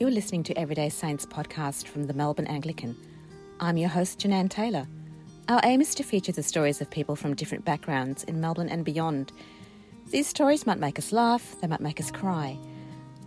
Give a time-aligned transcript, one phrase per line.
[0.00, 2.96] You're listening to Everyday Saints podcast from the Melbourne Anglican.
[3.60, 4.88] I'm your host, Jenan Taylor.
[5.46, 8.82] Our aim is to feature the stories of people from different backgrounds in Melbourne and
[8.82, 9.30] beyond.
[10.06, 12.56] These stories might make us laugh, they might make us cry.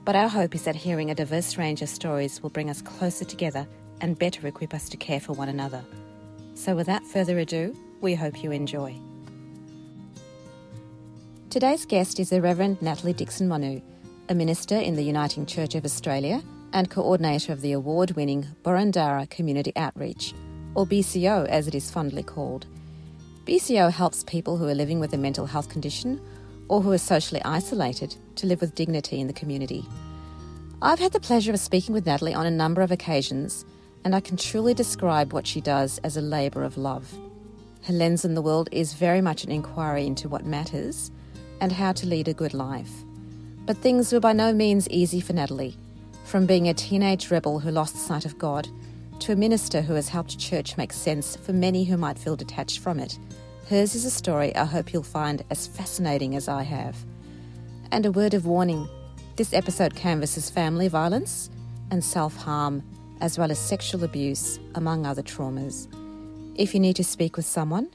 [0.03, 3.23] But our hope is that hearing a diverse range of stories will bring us closer
[3.23, 3.67] together
[4.01, 5.85] and better equip us to care for one another.
[6.55, 8.99] So, without further ado, we hope you enjoy.
[11.51, 13.79] Today's guest is the Reverend Natalie Dixon Monu,
[14.27, 16.41] a minister in the Uniting Church of Australia
[16.73, 20.33] and coordinator of the award winning Boroondara Community Outreach,
[20.75, 22.65] or BCO as it is fondly called.
[23.45, 26.19] BCO helps people who are living with a mental health condition
[26.67, 29.85] or who are socially isolated to live with dignity in the community.
[30.81, 33.65] I've had the pleasure of speaking with Natalie on a number of occasions,
[34.03, 37.13] and I can truly describe what she does as a labour of love.
[37.83, 41.11] Her lens in the world is very much an inquiry into what matters
[41.61, 42.91] and how to lead a good life.
[43.65, 45.77] But things were by no means easy for Natalie.
[46.23, 48.67] From being a teenage rebel who lost sight of God
[49.19, 52.79] to a minister who has helped church make sense for many who might feel detached
[52.79, 53.19] from it,
[53.69, 56.97] hers is a story I hope you'll find as fascinating as I have.
[57.91, 58.87] And a word of warning
[59.35, 61.49] this episode canvasses family violence
[61.91, 62.83] and self harm,
[63.21, 65.87] as well as sexual abuse, among other traumas.
[66.55, 67.89] If you need to speak with someone,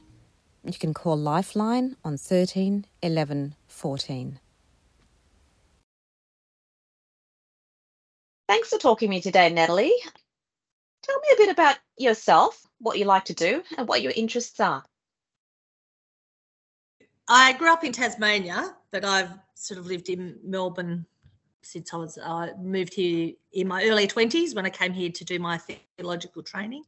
[0.65, 4.39] you can call Lifeline on 13 11 14.
[8.49, 9.93] Thanks for talking to me today, Natalie.
[11.03, 14.59] Tell me a bit about yourself, what you like to do, and what your interests
[14.59, 14.83] are.
[17.29, 21.05] I grew up in Tasmania, but I've sort of lived in Melbourne
[21.63, 25.25] since I was I moved here in my early 20s when I came here to
[25.27, 25.61] do my
[25.99, 26.85] theological training.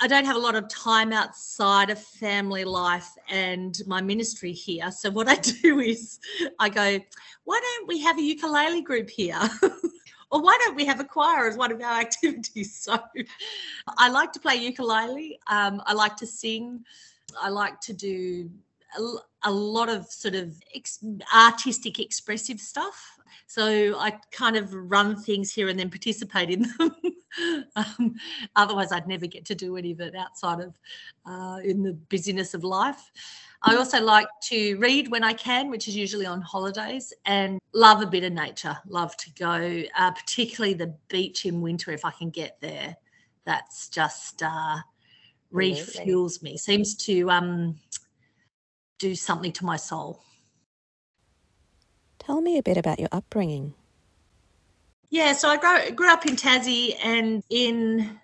[0.00, 4.92] I don't have a lot of time outside of family life and my ministry here.
[4.92, 6.20] So what I do is
[6.60, 7.00] I go,
[7.42, 9.40] why don't we have a ukulele group here?
[10.30, 12.76] or why don't we have a choir as one of our activities?
[12.76, 12.98] So
[13.98, 15.38] I like to play ukulele.
[15.46, 16.84] Um, I like to sing.
[17.40, 18.50] I like to do
[18.98, 19.02] a,
[19.44, 23.18] a lot of sort of ex- artistic, expressive stuff.
[23.46, 26.96] So I kind of run things here and then participate in them.
[27.76, 28.14] um,
[28.56, 30.74] otherwise, I'd never get to do any of it outside of
[31.26, 33.10] uh, in the busyness of life.
[33.62, 38.02] I also like to read when I can, which is usually on holidays, and love
[38.02, 38.76] a bit of nature.
[38.86, 42.96] Love to go, uh, particularly the beach in winter if I can get there.
[43.44, 44.76] That's just uh,
[45.52, 46.56] refuels me.
[46.58, 47.80] Seems to um,
[48.98, 50.22] do something to my soul.
[52.18, 53.74] Tell me a bit about your upbringing.
[55.10, 58.18] Yeah, so I grew, grew up in Tassie and in,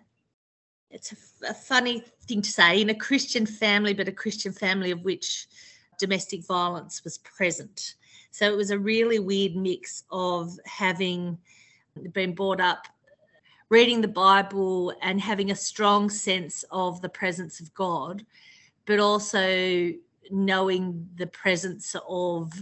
[0.91, 1.17] it's a,
[1.47, 5.47] a funny thing to say, in a Christian family, but a Christian family of which
[5.99, 7.95] domestic violence was present.
[8.31, 11.39] So it was a really weird mix of having
[12.13, 12.87] been brought up
[13.69, 18.25] reading the Bible and having a strong sense of the presence of God,
[18.87, 19.93] but also
[20.31, 22.53] knowing the presence of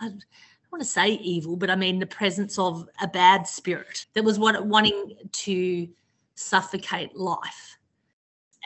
[0.00, 0.24] I don't
[0.70, 4.38] want to say evil, but I mean the presence of a bad spirit that was
[4.38, 5.88] wanting to
[6.38, 7.78] suffocate life.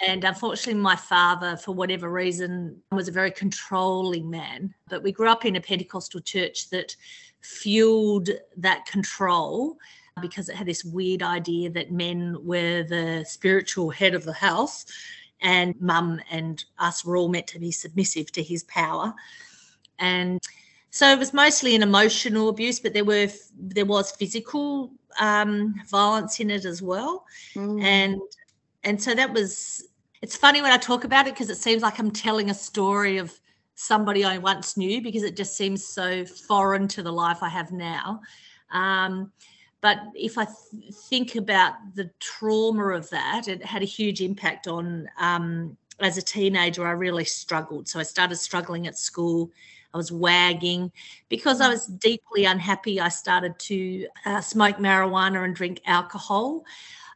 [0.07, 4.75] And unfortunately, my father, for whatever reason, was a very controlling man.
[4.89, 6.97] But we grew up in a Pentecostal church that
[7.41, 9.77] fueled that control
[10.21, 14.85] because it had this weird idea that men were the spiritual head of the house
[15.41, 19.15] and mum and us were all meant to be submissive to his power.
[19.99, 20.41] And
[20.95, 26.39] so it was mostly an emotional abuse, but there were there was physical um, violence
[26.39, 27.83] in it as well, mm.
[27.83, 28.21] and
[28.85, 29.89] and so that was.
[30.21, 33.17] It's funny when I talk about it because it seems like I'm telling a story
[33.17, 33.33] of
[33.75, 37.73] somebody I once knew because it just seems so foreign to the life I have
[37.73, 38.21] now.
[38.71, 39.33] Um,
[39.81, 44.69] but if I th- think about the trauma of that, it had a huge impact
[44.69, 45.09] on.
[45.19, 47.89] Um, as a teenager, I really struggled.
[47.89, 49.51] So I started struggling at school
[49.95, 50.91] I was wagging.
[51.29, 56.65] Because I was deeply unhappy, I started to uh, smoke marijuana and drink alcohol.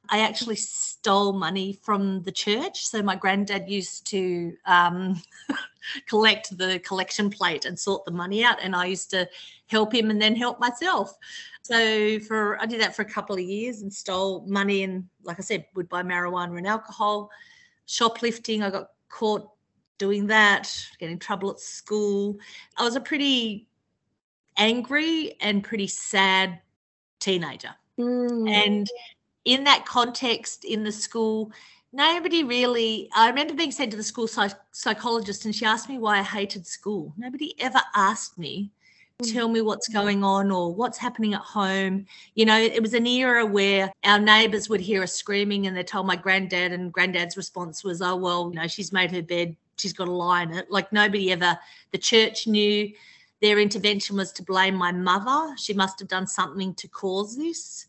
[0.09, 2.87] I actually stole money from the church.
[2.87, 5.21] So my granddad used to um,
[6.09, 9.29] collect the collection plate and sort the money out, and I used to
[9.67, 11.17] help him and then help myself.
[11.63, 15.41] So for I did that for a couple of years and stole money and, like
[15.41, 17.31] I said, would buy marijuana and alcohol.
[17.87, 19.49] Shoplifting, I got caught
[19.99, 22.39] doing that, getting in trouble at school.
[22.77, 23.67] I was a pretty
[24.57, 26.61] angry and pretty sad
[27.21, 27.75] teenager.
[27.99, 28.49] Mm.
[28.51, 28.91] And
[29.45, 31.53] in that context, in the school,
[31.93, 33.09] nobody really.
[33.15, 36.23] I remember being sent to the school psych- psychologist, and she asked me why I
[36.23, 37.15] hated school.
[37.17, 38.71] Nobody ever asked me
[39.23, 39.33] Mm.
[39.33, 42.05] tell me what's going on or what's happening at home.
[42.35, 45.83] You know, it was an era where our neighbors would hear us screaming and they
[45.83, 49.57] told my granddad, and granddad's response was, Oh, well, you know, she's made her bed,
[49.77, 50.71] she's got to lie in it.
[50.71, 51.59] Like nobody ever,
[51.93, 52.93] the church knew
[53.41, 55.55] their intervention was to blame my mother.
[55.57, 57.87] She must have done something to cause this.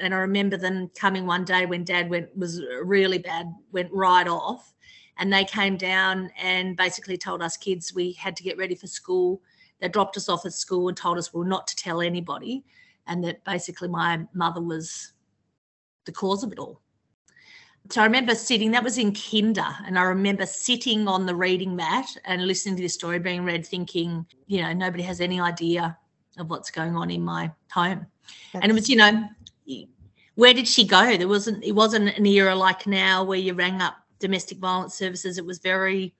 [0.00, 4.26] And I remember them coming one day when dad went, was really bad, went right
[4.26, 4.72] off.
[5.18, 8.88] And they came down and basically told us kids we had to get ready for
[8.88, 9.40] school
[9.80, 12.64] they dropped us off at school and told us we well not to tell anybody,
[13.06, 15.12] and that basically my mother was
[16.06, 16.80] the cause of it all.
[17.90, 21.76] So I remember sitting, that was in kinder, and I remember sitting on the reading
[21.76, 25.96] mat and listening to this story being read, thinking, you know, nobody has any idea
[26.38, 28.06] of what's going on in my home.
[28.52, 29.28] That's- and it was, you know,
[30.34, 31.16] where did she go?
[31.16, 35.36] There wasn't, it wasn't an era like now where you rang up domestic violence services.
[35.36, 36.14] It was very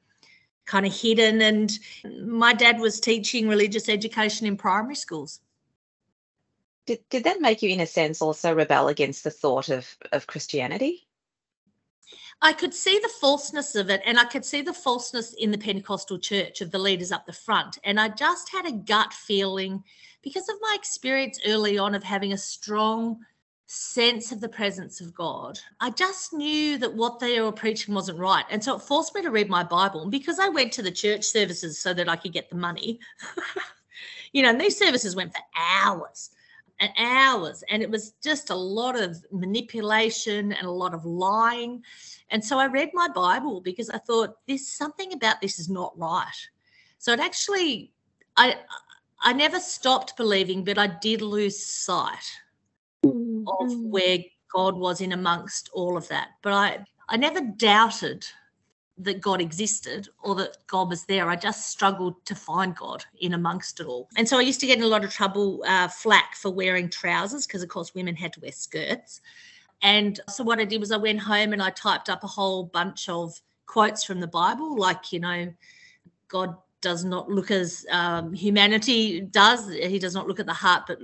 [0.66, 1.40] kind of hidden.
[1.40, 1.76] And
[2.26, 5.40] my dad was teaching religious education in primary schools.
[6.86, 10.26] Did, did that make you, in a sense, also rebel against the thought of, of
[10.26, 11.03] Christianity?
[12.44, 15.56] I could see the falseness of it, and I could see the falseness in the
[15.56, 17.78] Pentecostal church of the leaders up the front.
[17.84, 19.82] And I just had a gut feeling
[20.20, 23.20] because of my experience early on of having a strong
[23.64, 25.58] sense of the presence of God.
[25.80, 28.44] I just knew that what they were preaching wasn't right.
[28.50, 30.02] And so it forced me to read my Bible.
[30.02, 33.00] And because I went to the church services so that I could get the money,
[34.32, 36.28] you know, and these services went for hours
[36.80, 37.62] and hours.
[37.70, 41.82] And it was just a lot of manipulation and a lot of lying.
[42.30, 45.98] And so I read my Bible because I thought this something about this is not
[45.98, 46.48] right.
[46.98, 47.92] So it actually,
[48.36, 48.56] I,
[49.20, 52.24] I never stopped believing, but I did lose sight
[53.04, 53.44] mm-hmm.
[53.46, 53.88] of mm.
[53.88, 54.18] where
[54.52, 56.28] God was in amongst all of that.
[56.42, 56.78] But I,
[57.08, 58.26] I never doubted
[58.98, 61.28] that God existed or that God was there.
[61.28, 64.08] I just struggled to find God in amongst it all.
[64.16, 66.88] And so I used to get in a lot of trouble, uh, flack for wearing
[66.88, 69.20] trousers because, of course, women had to wear skirts.
[69.82, 72.64] And so what I did was I went home and I typed up a whole
[72.64, 75.52] bunch of quotes from the Bible, like, you know,
[76.28, 79.72] God does not look as um, humanity does.
[79.72, 80.98] He does not look at the heart, but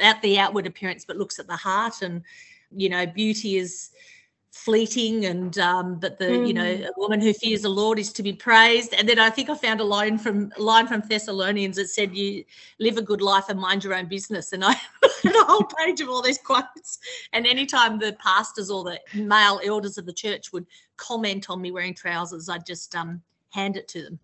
[0.00, 2.02] at the outward appearance, but looks at the heart.
[2.02, 2.22] And
[2.76, 3.90] you know, beauty is
[4.54, 6.46] fleeting, and um, but the mm.
[6.46, 6.86] you know, mm.
[6.86, 8.94] a woman who fears the Lord is to be praised.
[8.94, 12.44] And then I think I found a line from line from Thessalonians that said, "You
[12.78, 14.72] live a good life and mind your own business." And I
[15.22, 16.98] had a whole page of all these quotes.
[17.32, 20.66] And anytime the pastors or the male elders of the church would
[20.96, 23.20] comment on me wearing trousers, I'd just um,
[23.50, 24.18] hand it to them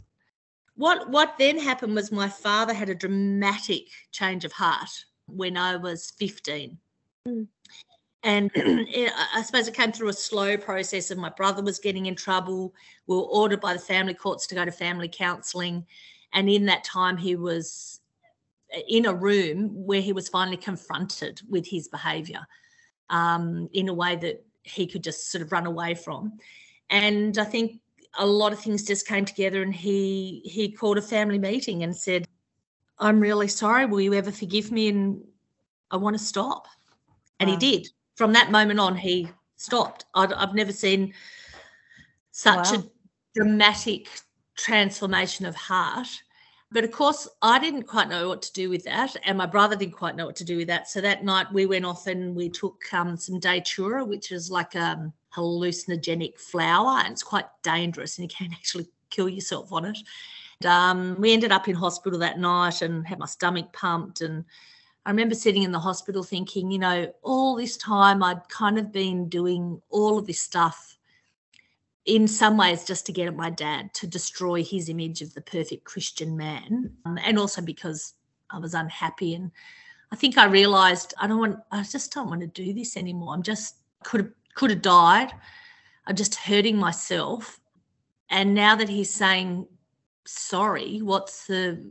[0.77, 4.89] what what then happened was my father had a dramatic change of heart
[5.27, 6.79] when I was 15.
[7.29, 7.47] Mm.
[8.23, 12.15] And I suppose it came through a slow process of my brother was getting in
[12.15, 12.75] trouble.
[13.07, 15.87] We were ordered by the family courts to go to family counselling.
[16.33, 18.01] And in that time, he was
[18.89, 22.47] in a room where he was finally confronted with his behaviour
[23.09, 26.39] um, in a way that he could just sort of run away from.
[26.91, 27.81] And I think
[28.19, 31.95] a lot of things just came together and he he called a family meeting and
[31.95, 32.27] said
[32.99, 35.23] i'm really sorry will you ever forgive me and
[35.91, 36.67] i want to stop
[37.39, 37.57] and wow.
[37.59, 37.89] he did
[38.21, 39.27] from that moment on he
[39.57, 41.15] stopped i have never seen
[42.33, 42.79] such wow.
[42.79, 42.85] a
[43.35, 44.09] dramatic
[44.59, 46.09] transformation of heart
[46.71, 49.75] but of course i didn't quite know what to do with that and my brother
[49.75, 52.37] didn't quite know what to do with that so that night we went off and
[52.37, 58.19] we took um, some datura which is like a hallucinogenic flower and it's quite dangerous
[58.19, 59.99] and you can actually kill yourself on it.
[60.63, 64.21] And, um, we ended up in hospital that night and had my stomach pumped.
[64.21, 64.45] And
[65.07, 68.93] I remember sitting in the hospital thinking, you know, all this time I'd kind of
[68.93, 70.99] been doing all of this stuff
[72.05, 75.41] in some ways just to get at my dad to destroy his image of the
[75.41, 76.93] perfect Christian man.
[77.05, 78.15] Um, and also because
[78.51, 79.35] I was unhappy.
[79.35, 79.51] And
[80.13, 83.35] I think I realized I don't want, I just don't want to do this anymore.
[83.35, 85.33] I'm just could have could have died.
[86.07, 87.61] I'm just hurting myself.
[88.29, 89.67] And now that he's saying
[90.27, 91.85] sorry, what's the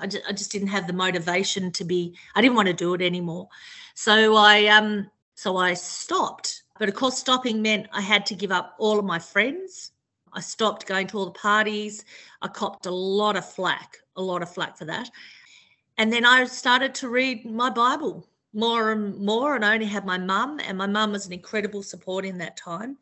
[0.00, 2.94] I just, I just didn't have the motivation to be I didn't want to do
[2.94, 3.48] it anymore.
[3.94, 6.62] So I um so I stopped.
[6.78, 9.92] But of course stopping meant I had to give up all of my friends.
[10.32, 12.04] I stopped going to all the parties.
[12.42, 15.10] I copped a lot of flack, a lot of flack for that.
[15.98, 19.56] And then I started to read my Bible more and more.
[19.56, 22.56] And I only had my mum, and my mum was an incredible support in that
[22.56, 22.98] time.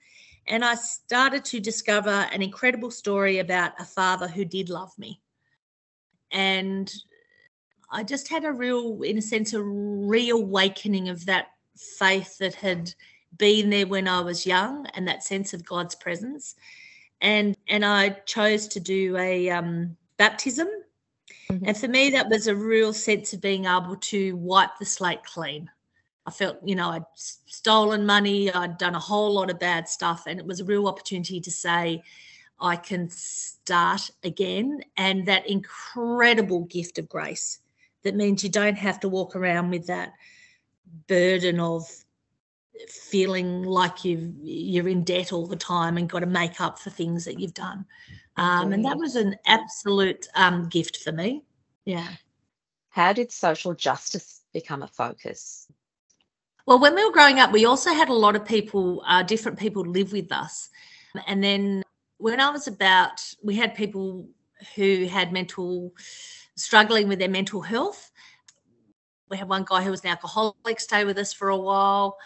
[0.47, 5.21] And I started to discover an incredible story about a father who did love me.
[6.35, 6.93] And
[7.91, 11.47] I just had a real, in a sense, a reawakening of that
[11.99, 12.93] faith that had
[13.39, 16.57] been there when I was young and that sense of God's presence.
[17.23, 20.69] And and I chose to do a um, baptism
[21.51, 21.67] Mm-hmm.
[21.67, 25.25] And for me, that was a real sense of being able to wipe the slate
[25.25, 25.71] clean.
[26.27, 30.25] I felt, you know, I'd stolen money, I'd done a whole lot of bad stuff,
[30.27, 32.03] and it was a real opportunity to say,
[32.61, 34.81] I can start again.
[34.97, 37.59] And that incredible gift of grace
[38.03, 40.13] that means you don't have to walk around with that
[41.09, 41.89] burden of
[42.89, 46.91] feeling like you you're in debt all the time and got to make up for
[46.91, 47.85] things that you've done.
[48.37, 51.45] Um, and that was an absolute um, gift for me.
[51.85, 52.09] Yeah.
[52.89, 55.69] How did social justice become a focus?
[56.67, 59.59] Well, when we were growing up, we also had a lot of people, uh, different
[59.59, 60.71] people live with us.
[61.27, 61.84] And then
[62.19, 64.29] when I was about, we had people
[64.75, 65.93] who had mental,
[66.57, 68.11] struggling with their mental health.
[69.31, 72.17] We had one guy who was an alcoholic stay with us for a while.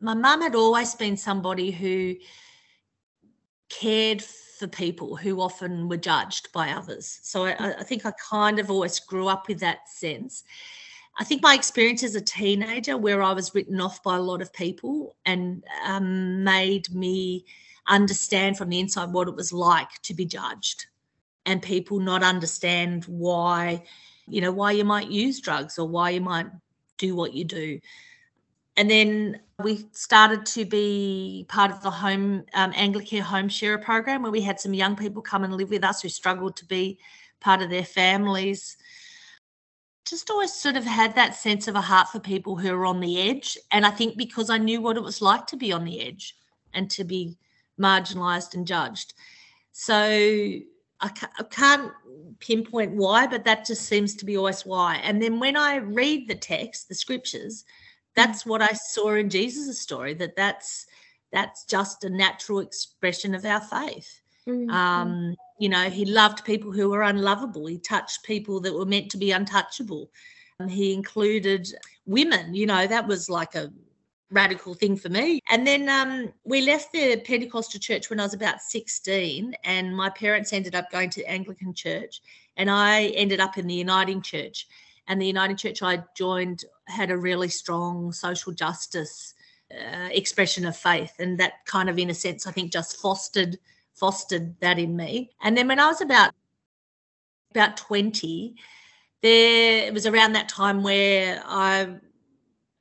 [0.00, 2.16] My mum had always been somebody who
[3.68, 7.20] cared for people who often were judged by others.
[7.22, 10.42] So I, I, think I kind of always grew up with that sense.
[11.18, 14.42] I think my experience as a teenager, where I was written off by a lot
[14.42, 17.44] of people and um, made me
[17.88, 20.86] understand from the inside what it was like to be judged
[21.46, 23.82] and people not understand why,
[24.26, 26.46] you know, why you might use drugs or why you might
[26.98, 27.80] do what you do.
[28.76, 34.22] And then we started to be part of the home um, Anglicare home sharer program
[34.22, 36.98] where we had some young people come and live with us who struggled to be
[37.40, 38.76] part of their families.
[40.04, 43.00] Just always sort of had that sense of a heart for people who are on
[43.00, 43.58] the edge.
[43.72, 46.36] And I think because I knew what it was like to be on the edge
[46.72, 47.36] and to be
[47.78, 49.14] marginalized and judged.
[49.72, 49.94] So
[51.00, 51.08] I
[51.50, 51.92] can't
[52.40, 54.96] pinpoint why, but that just seems to be always why.
[54.96, 57.64] And then when I read the text, the scriptures,
[58.14, 60.14] that's what I saw in Jesus' story.
[60.14, 60.86] That that's
[61.32, 64.20] that's just a natural expression of our faith.
[64.48, 64.70] Mm-hmm.
[64.70, 67.66] Um, you know, he loved people who were unlovable.
[67.66, 70.10] He touched people that were meant to be untouchable.
[70.58, 71.68] And he included
[72.06, 72.54] women.
[72.54, 73.70] You know, that was like a
[74.30, 75.40] radical thing for me.
[75.50, 80.10] And then um, we left the Pentecostal church when I was about 16, and my
[80.10, 82.20] parents ended up going to the Anglican church,
[82.56, 84.66] and I ended up in the Uniting Church.
[85.06, 89.34] And the Uniting Church I joined had a really strong social justice
[89.72, 93.58] uh, expression of faith, and that kind of, in a sense, I think, just fostered
[93.94, 95.30] fostered that in me.
[95.42, 96.32] And then when I was about
[97.50, 98.54] about 20,
[99.22, 101.96] there it was around that time where I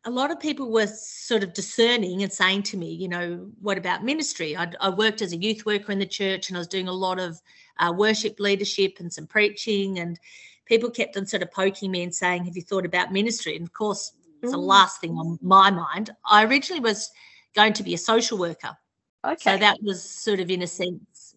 [0.07, 3.77] a lot of people were sort of discerning and saying to me, you know, what
[3.77, 4.55] about ministry?
[4.55, 6.93] I'd, i worked as a youth worker in the church and I was doing a
[6.93, 7.41] lot of
[7.79, 9.99] uh, worship leadership and some preaching.
[9.99, 10.17] And
[10.65, 13.57] people kept on sort of poking me and saying, Have you thought about ministry?
[13.57, 16.11] And of course, it's the last thing on my mind.
[16.23, 17.11] I originally was
[17.53, 18.77] going to be a social worker.
[19.25, 19.35] Okay.
[19.51, 21.35] So that was sort of, in a sense,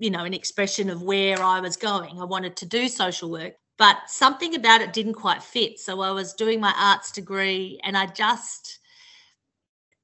[0.00, 2.20] you know, an expression of where I was going.
[2.20, 5.78] I wanted to do social work but something about it didn't quite fit.
[5.78, 8.78] So I was doing my arts degree and I just,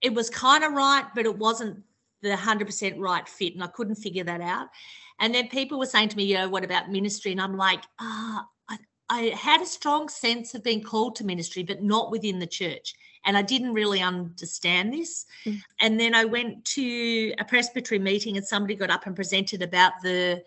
[0.03, 1.83] it was kind of right, but it wasn't
[2.21, 3.55] the 100% right fit.
[3.55, 4.69] And I couldn't figure that out.
[5.21, 7.33] And then people were saying to me, you know, what about ministry?
[7.33, 11.63] And I'm like, ah, I, I had a strong sense of being called to ministry,
[11.63, 12.95] but not within the church.
[13.25, 15.27] And I didn't really understand this.
[15.47, 15.61] Mm.
[15.81, 19.93] And then I went to a presbytery meeting and somebody got up and presented about
[20.03, 20.43] the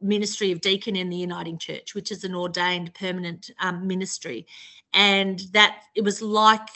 [0.00, 4.46] ministry of deacon in the Uniting Church, which is an ordained permanent um, ministry.
[4.92, 6.68] And that it was like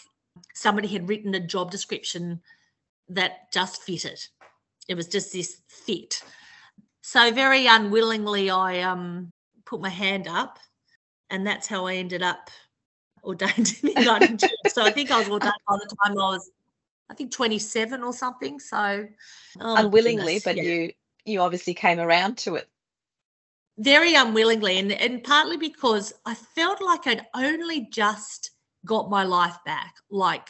[0.54, 2.40] somebody had written a job description
[3.08, 4.20] that just fitted.
[4.88, 6.22] It was just this fit.
[7.02, 9.32] So very unwillingly, I um,
[9.64, 10.58] put my hand up,
[11.30, 12.50] and that's how I ended up
[13.24, 14.50] ordained in the Uniting Church.
[14.68, 16.50] So I think I was ordained by the time I was,
[17.10, 18.58] I think, 27 or something.
[18.60, 19.06] So
[19.60, 20.62] oh, unwillingly, goodness, but yeah.
[20.62, 20.92] you
[21.24, 22.68] you obviously came around to it
[23.78, 28.50] very unwillingly and, and partly because i felt like i'd only just
[28.84, 30.48] got my life back like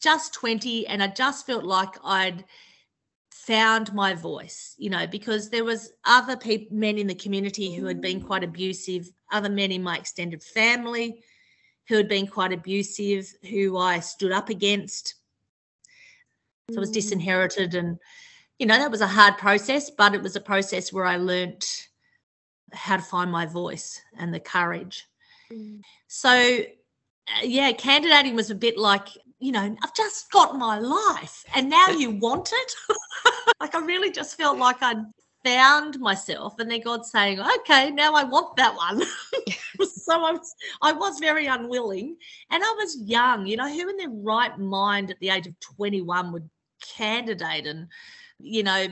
[0.00, 2.44] just 20 and i just felt like i'd
[3.30, 7.86] found my voice you know because there was other people men in the community who
[7.86, 11.22] had been quite abusive other men in my extended family
[11.88, 15.14] who had been quite abusive who i stood up against
[16.70, 16.94] so I was mm.
[16.94, 17.98] disinherited and
[18.58, 21.88] you know that was a hard process but it was a process where i learnt
[22.72, 25.08] how to find my voice and the courage.
[25.52, 25.82] Mm.
[26.08, 29.08] So, uh, yeah, candidating was a bit like,
[29.38, 32.96] you know, I've just got my life and now you want it.
[33.60, 35.04] like, I really just felt like I'd
[35.44, 39.02] found myself and then God saying, okay, now I want that one.
[39.86, 42.16] so I was, I was very unwilling
[42.50, 43.46] and I was young.
[43.46, 46.48] You know, who in their right mind at the age of 21 would
[46.82, 47.88] candidate and,
[48.38, 48.88] you know,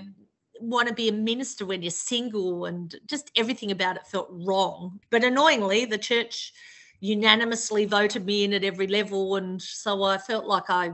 [0.60, 5.00] want to be a minister when you're single and just everything about it felt wrong.
[5.10, 6.52] But annoyingly, the church
[7.00, 10.92] unanimously voted me in at every level and so I felt like I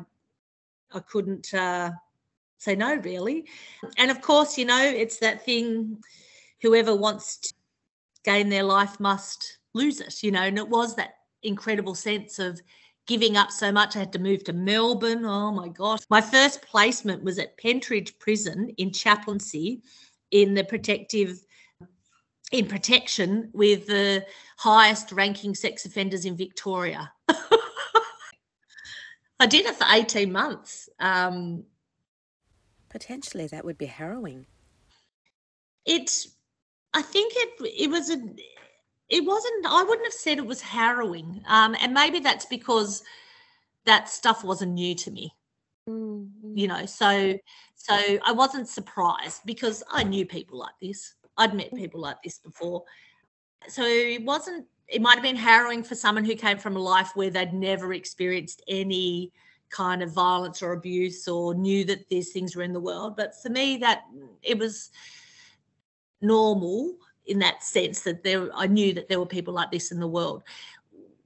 [0.92, 1.90] I couldn't uh,
[2.58, 3.46] say no really.
[3.98, 5.98] And of course, you know, it's that thing
[6.62, 7.54] whoever wants to
[8.24, 12.60] gain their life must lose it, you know, and it was that incredible sense of
[13.06, 13.96] giving up so much.
[13.96, 15.24] I had to move to Melbourne.
[15.24, 16.00] Oh my gosh.
[16.10, 19.82] My first placement was at Pentridge Prison in chaplaincy
[20.30, 21.44] in the protective
[22.52, 24.24] in protection with the
[24.58, 27.10] highest ranking sex offenders in Victoria.
[29.40, 30.88] I did it for 18 months.
[31.00, 31.64] Um,
[32.90, 34.46] Potentially that would be harrowing.
[35.84, 36.26] It
[36.94, 38.18] I think it it was a
[39.14, 41.42] it wasn't i wouldn't have said it was harrowing.
[41.46, 43.02] Um, and maybe that's because
[43.84, 45.34] that stuff wasn't new to me.
[45.86, 46.56] Mm-hmm.
[46.56, 47.38] you know so
[47.74, 47.94] so
[48.24, 51.14] i wasn't surprised because i knew people like this.
[51.36, 52.84] I'd met people like this before.
[53.68, 57.12] So it wasn't it might have been harrowing for someone who came from a life
[57.14, 59.32] where they'd never experienced any
[59.70, 63.16] kind of violence or abuse or knew that these things were in the world.
[63.16, 64.02] But for me that
[64.42, 64.90] it was
[66.20, 70.00] normal in that sense that there I knew that there were people like this in
[70.00, 70.42] the world.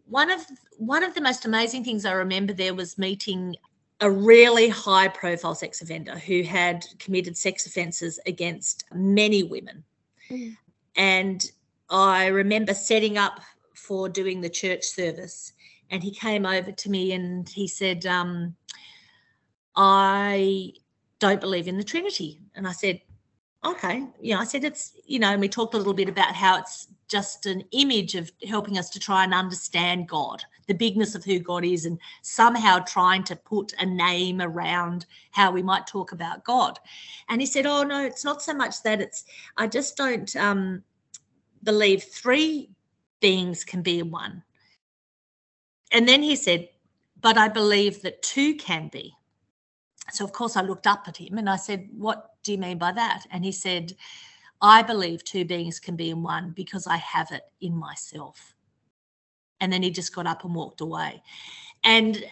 [0.06, 0.44] One of
[0.76, 3.56] one of the most amazing things I remember there was meeting
[4.00, 9.82] a really high profile sex offender who had committed sex offences against many women.
[10.30, 10.56] Mm.
[10.96, 11.50] And
[11.90, 13.40] I remember setting up
[13.74, 15.52] for doing the church service
[15.90, 18.54] and he came over to me and he said, um,
[19.74, 20.74] I
[21.18, 22.40] don't believe in the Trinity.
[22.54, 23.00] And I said,
[23.64, 24.06] okay.
[24.20, 26.58] You know i said it's you know and we talked a little bit about how
[26.58, 31.24] it's just an image of helping us to try and understand god the bigness of
[31.24, 36.12] who god is and somehow trying to put a name around how we might talk
[36.12, 36.78] about god.
[37.28, 39.00] And he said oh no it's not so much that.
[39.00, 39.24] It's
[39.56, 40.82] i just don't um,
[41.62, 42.70] believe three
[43.20, 44.42] beings can be one.
[45.92, 46.68] And then he said
[47.20, 49.14] but i believe that two can be.
[50.12, 52.78] So, of course, I looked up at him and I said, What do you mean
[52.78, 53.26] by that?
[53.30, 53.92] And he said,
[54.62, 58.54] I believe two beings can be in one because I have it in myself.
[59.60, 61.22] And then he just got up and walked away.
[61.84, 62.24] And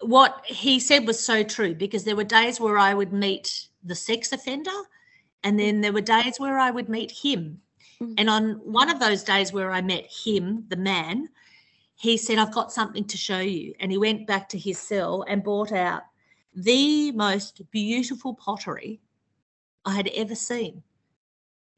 [0.00, 3.94] what he said was so true because there were days where I would meet the
[3.94, 4.78] sex offender,
[5.42, 7.62] and then there were days where I would meet him.
[8.02, 8.14] Mm.
[8.18, 11.30] And on one of those days where I met him, the man,
[11.94, 13.72] he said, I've got something to show you.
[13.80, 16.02] And he went back to his cell and brought out
[16.54, 19.00] the most beautiful pottery
[19.84, 20.82] I had ever seen.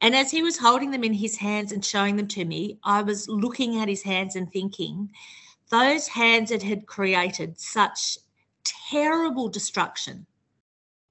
[0.00, 3.02] And as he was holding them in his hands and showing them to me, I
[3.02, 5.10] was looking at his hands and thinking,
[5.70, 8.18] those hands that had created such
[8.64, 10.26] terrible destruction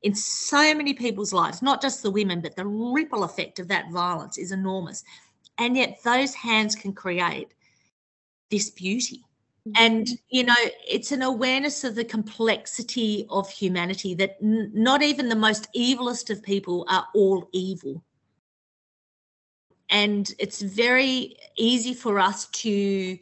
[0.03, 3.89] in so many people's lives, not just the women, but the ripple effect of that
[3.91, 5.03] violence is enormous.
[5.57, 7.53] And yet, those hands can create
[8.51, 9.23] this beauty
[9.75, 10.15] and mm-hmm.
[10.29, 10.55] you know
[10.87, 16.29] it's an awareness of the complexity of humanity that n- not even the most evilest
[16.29, 18.03] of people are all evil.
[19.89, 23.17] And it's very easy for us to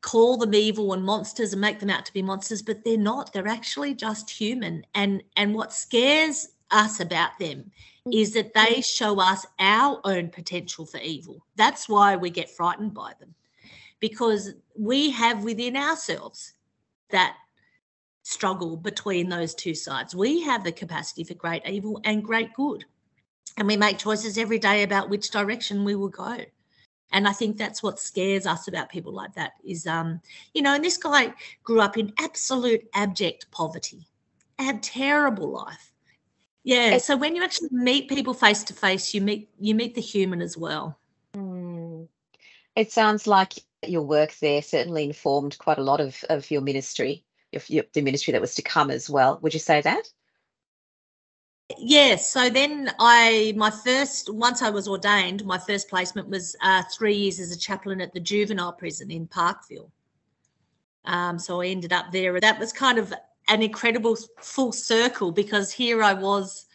[0.00, 3.32] call them evil and monsters and make them out to be monsters but they're not.
[3.32, 4.86] They're actually just human.
[4.94, 7.70] And and what scares us about them
[8.10, 8.80] is that they mm-hmm.
[8.80, 11.44] show us our own potential for evil.
[11.56, 13.34] That's why we get frightened by them
[14.02, 16.54] because we have within ourselves
[17.10, 17.36] that
[18.24, 20.12] struggle between those two sides.
[20.12, 22.84] We have the capacity for great evil and great good.
[23.56, 26.38] And we make choices every day about which direction we will go.
[27.12, 30.20] And I think that's what scares us about people like that is, um,
[30.52, 34.08] you know, and this guy grew up in absolute abject poverty,
[34.58, 35.92] a terrible life.
[36.64, 36.98] Yeah.
[36.98, 40.42] So when you actually meet people face to face, you meet you meet the human
[40.42, 40.98] as well.
[41.36, 42.08] Mm.
[42.74, 43.54] It sounds like
[43.86, 48.02] your work there certainly informed quite a lot of, of your ministry, your, your, the
[48.02, 49.38] ministry that was to come as well.
[49.42, 50.08] Would you say that?
[51.78, 52.30] Yes.
[52.30, 57.14] So then I, my first, once I was ordained, my first placement was uh, three
[57.14, 59.90] years as a chaplain at the juvenile prison in Parkville.
[61.04, 62.38] Um, so I ended up there.
[62.40, 63.12] That was kind of
[63.48, 66.66] an incredible full circle because here I was,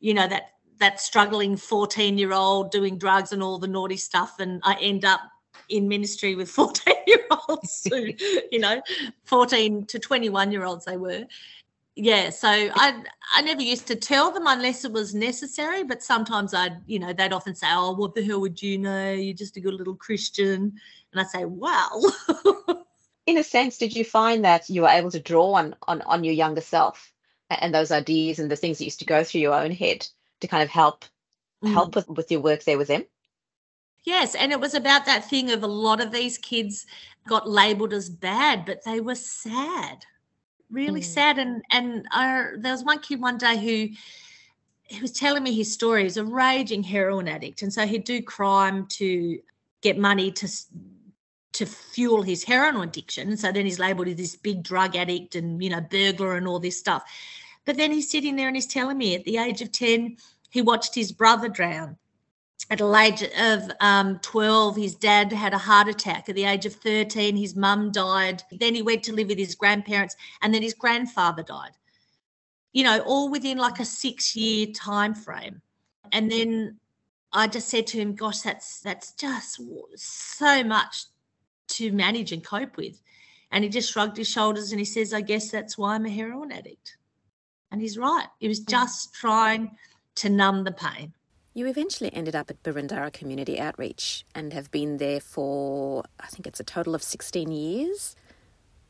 [0.00, 4.40] you know, that that struggling 14 year old doing drugs and all the naughty stuff
[4.40, 5.20] and i end up
[5.68, 8.10] in ministry with 14 year olds who,
[8.50, 8.80] you know,
[9.24, 11.24] 14 to 21 year olds they were.
[11.96, 16.52] Yeah, so I I never used to tell them unless it was necessary, but sometimes
[16.52, 19.12] I'd, you know, they'd often say, Oh, what the hell would you know?
[19.12, 20.72] You're just a good little Christian.
[21.12, 22.02] And I'd say, Well
[23.26, 26.24] In a sense, did you find that you were able to draw on on, on
[26.24, 27.12] your younger self
[27.48, 30.06] and those ideas and the things that used to go through your own head
[30.40, 31.04] to kind of help
[31.64, 31.96] help mm.
[31.96, 33.04] with, with your work there with them?
[34.04, 36.86] Yes, and it was about that thing of a lot of these kids
[37.26, 40.04] got labelled as bad, but they were sad,
[40.70, 41.04] really mm.
[41.04, 41.38] sad.
[41.38, 43.94] And and I, there was one kid one day who
[44.84, 46.02] he was telling me his story.
[46.02, 49.38] He's a raging heroin addict, and so he'd do crime to
[49.80, 50.48] get money to
[51.54, 53.28] to fuel his heroin addiction.
[53.28, 56.46] And so then he's labelled as this big drug addict and you know burglar and
[56.46, 57.04] all this stuff.
[57.64, 60.18] But then he's sitting there and he's telling me at the age of ten
[60.50, 61.96] he watched his brother drown
[62.70, 66.28] at the age of um, 12, his dad had a heart attack.
[66.28, 68.42] At the age of 13, his mum died.
[68.50, 71.72] Then he went to live with his grandparents, and then his grandfather died.
[72.72, 75.60] You know, all within like a six-year time frame.
[76.12, 76.78] And then
[77.32, 79.60] I just said to him, "Gosh, that's that's just
[79.96, 81.04] so much
[81.68, 83.00] to manage and cope with."
[83.50, 86.10] And he just shrugged his shoulders and he says, "I guess that's why I'm a
[86.10, 86.96] heroin addict."
[87.70, 88.28] And he's right.
[88.38, 88.70] He was hmm.
[88.70, 89.76] just trying
[90.16, 91.12] to numb the pain.
[91.56, 96.48] You eventually ended up at Boroondara Community Outreach and have been there for, I think
[96.48, 98.16] it's a total of 16 years.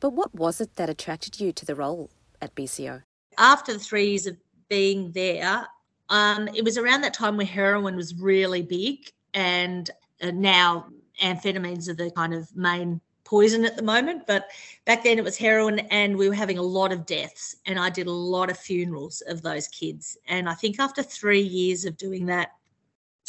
[0.01, 2.09] But what was it that attracted you to the role
[2.41, 3.03] at BCO?
[3.37, 4.39] After the three years of
[4.71, 5.67] being there,
[6.09, 9.91] um, it was around that time where heroin was really big, and
[10.23, 10.87] uh, now
[11.23, 12.99] amphetamines are the kind of main
[13.35, 14.29] poison at the moment.
[14.29, 14.47] But
[14.85, 17.91] back then it was heroin, and we were having a lot of deaths, and I
[17.91, 20.17] did a lot of funerals of those kids.
[20.29, 22.53] And I think after three years of doing that,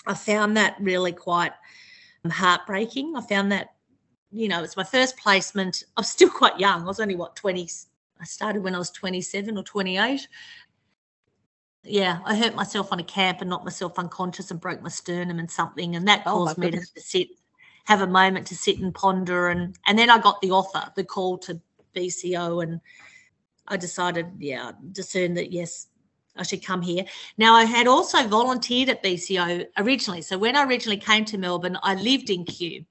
[0.06, 1.54] I found that really quite
[2.24, 3.16] um, heartbreaking.
[3.16, 3.70] I found that,
[4.32, 5.84] you know, it's my first placement.
[5.98, 6.84] I'm still quite young.
[6.84, 7.68] I was only what 20.
[8.22, 10.28] I started when I was 27 or 28.
[11.84, 15.40] Yeah, I hurt myself on a camp and knocked myself unconscious and broke my sternum
[15.40, 17.30] and something, and that oh, caused me to sit
[17.86, 21.04] have a moment to sit and ponder and and then I got the offer, the
[21.04, 21.60] call to
[21.96, 22.82] BCO and
[23.68, 25.88] I decided, yeah, discerned that yes,
[26.36, 27.06] I should come here.
[27.38, 30.22] Now I had also volunteered at BCO originally.
[30.22, 32.86] So when I originally came to Melbourne, I lived in Kew.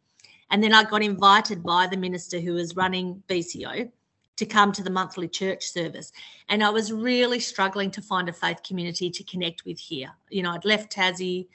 [0.51, 3.91] And then I got invited by the minister who was running BCO
[4.37, 6.13] to come to the monthly church service.
[6.49, 10.11] And I was really struggling to find a faith community to connect with here.
[10.31, 11.49] You know, I'd left Tassie.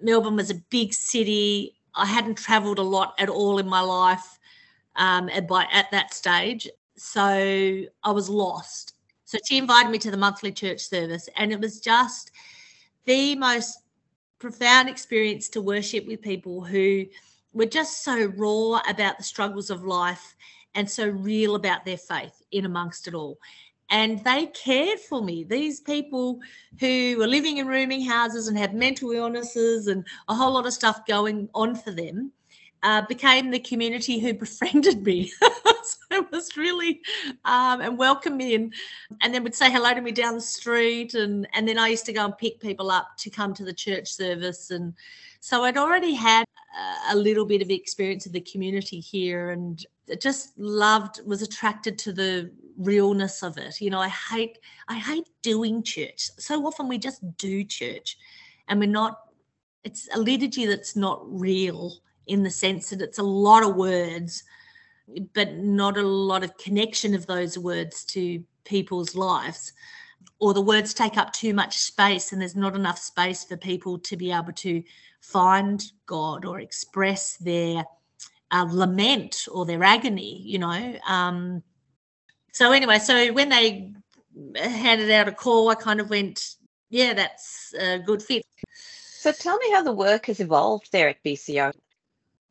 [0.00, 1.75] Melbourne was a big city.
[1.96, 4.38] I hadn't traveled a lot at all in my life
[4.96, 6.68] um, at, by, at that stage.
[6.96, 8.94] So I was lost.
[9.24, 12.30] So she invited me to the monthly church service, and it was just
[13.06, 13.80] the most
[14.38, 17.04] profound experience to worship with people who
[17.52, 20.36] were just so raw about the struggles of life
[20.74, 23.38] and so real about their faith in amongst it all
[23.90, 25.44] and they cared for me.
[25.44, 26.40] These people
[26.80, 30.72] who were living in rooming houses and had mental illnesses and a whole lot of
[30.72, 32.32] stuff going on for them
[32.82, 35.30] uh, became the community who befriended me.
[35.40, 37.00] so it was really
[37.44, 38.74] um, and welcomed me and
[39.20, 42.06] and then would say hello to me down the street and and then I used
[42.06, 44.94] to go and pick people up to come to the church service and
[45.40, 46.44] so I'd already had
[47.10, 49.84] a little bit of experience of the community here and
[50.20, 53.80] just loved was attracted to the realness of it.
[53.80, 54.58] You know i hate
[54.88, 56.30] i hate doing church.
[56.38, 58.16] So often we just do church
[58.68, 59.18] and we're not
[59.84, 61.92] it's a liturgy that's not real
[62.26, 64.42] in the sense that it's a lot of words
[65.34, 69.72] but not a lot of connection of those words to people's lives.
[70.40, 73.98] Or the words take up too much space and there's not enough space for people
[74.00, 74.82] to be able to
[75.20, 77.84] find god or express their
[78.50, 81.62] uh, lament or their agony you know um,
[82.56, 83.92] so anyway, so when they
[84.56, 86.54] handed out a call, I kind of went,
[86.88, 88.46] yeah, that's a good fit.
[88.74, 91.74] So tell me how the work has evolved there at BCO.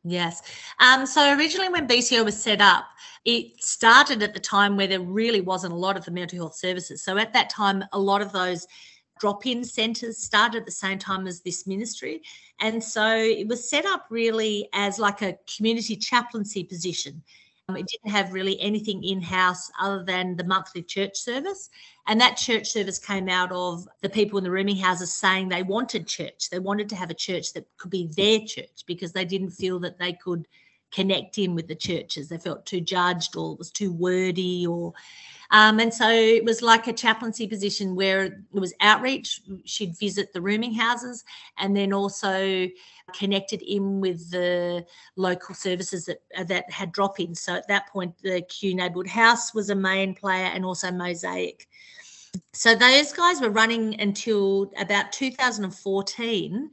[0.04, 0.42] Yes.
[0.78, 2.84] Um, so originally, when BCO was set up,
[3.24, 6.54] it started at the time where there really wasn't a lot of the mental health
[6.54, 7.02] services.
[7.02, 8.64] So at that time, a lot of those
[9.18, 12.22] drop in centres started at the same time as this ministry.
[12.60, 17.24] And so it was set up really as like a community chaplaincy position.
[17.68, 21.68] Um, it didn't have really anything in house other than the monthly church service.
[22.06, 25.64] And that church service came out of the people in the rooming houses saying they
[25.64, 26.48] wanted church.
[26.48, 29.80] They wanted to have a church that could be their church because they didn't feel
[29.80, 30.46] that they could
[30.92, 32.28] connect in with the churches.
[32.28, 34.92] They felt too judged or it was too wordy or
[35.50, 39.40] um, and so it was like a chaplaincy position where it was outreach.
[39.64, 41.24] She'd visit the rooming houses
[41.58, 42.68] and then also
[43.12, 44.84] connected in with the
[45.16, 47.34] local services that that had drop in.
[47.34, 51.68] So at that point, the Kew Neighbourhood House was a main player and also Mosaic.
[52.52, 56.70] So those guys were running until about 2014.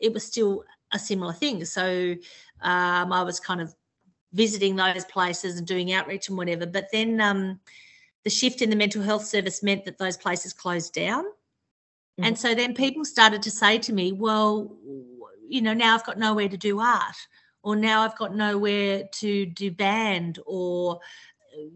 [0.00, 1.64] It was still a similar thing.
[1.64, 2.14] So
[2.62, 3.74] um, I was kind of
[4.32, 6.66] visiting those places and doing outreach and whatever.
[6.66, 7.60] But then um,
[8.24, 11.24] the shift in the mental health service meant that those places closed down.
[11.24, 12.24] Mm-hmm.
[12.24, 14.76] And so then people started to say to me, well,
[15.46, 17.16] you know, now I've got nowhere to do art,
[17.62, 21.00] or now I've got nowhere to do band, or,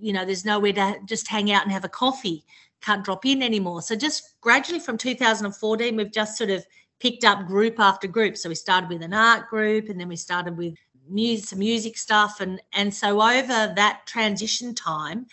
[0.01, 2.45] you know, there's nowhere to just hang out and have a coffee,
[2.81, 3.83] can't drop in anymore.
[3.83, 6.65] So just gradually from 2014, we've just sort of
[7.01, 8.37] picked up group after group.
[8.37, 10.75] So we started with an art group and then we started with
[11.09, 12.41] music, some music stuff.
[12.41, 15.27] And, and so over that transition time,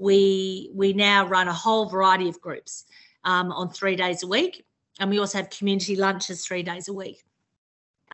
[0.00, 2.86] we, we now run a whole variety of groups
[3.24, 4.64] um, on three days a week.
[4.98, 7.22] And we also have community lunches three days a week.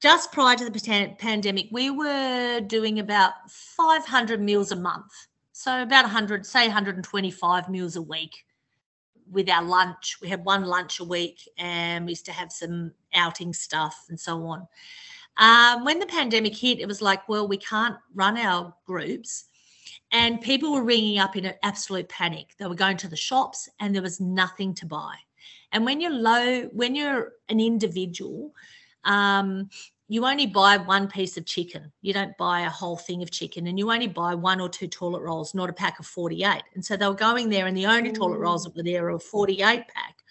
[0.02, 5.10] Just prior to the pandemic, we were doing about 500 meals a month.
[5.52, 8.44] So about 100, say 125 meals a week
[9.30, 10.18] with our lunch.
[10.20, 14.20] We had one lunch a week and we used to have some outing stuff and
[14.20, 14.66] so on.
[15.38, 19.46] Um, when the pandemic hit, it was like, well, we can't run our groups.
[20.12, 22.54] And people were ringing up in an absolute panic.
[22.58, 25.14] They were going to the shops and there was nothing to buy.
[25.72, 28.52] And when you're low, when you're an individual,
[29.04, 29.68] um,
[30.08, 31.90] you only buy one piece of chicken.
[32.00, 34.86] You don't buy a whole thing of chicken, and you only buy one or two
[34.86, 36.62] toilet rolls, not a pack of 48.
[36.74, 39.10] And so they were going there, and the only toilet rolls that were there were
[39.10, 40.22] a 48 pack.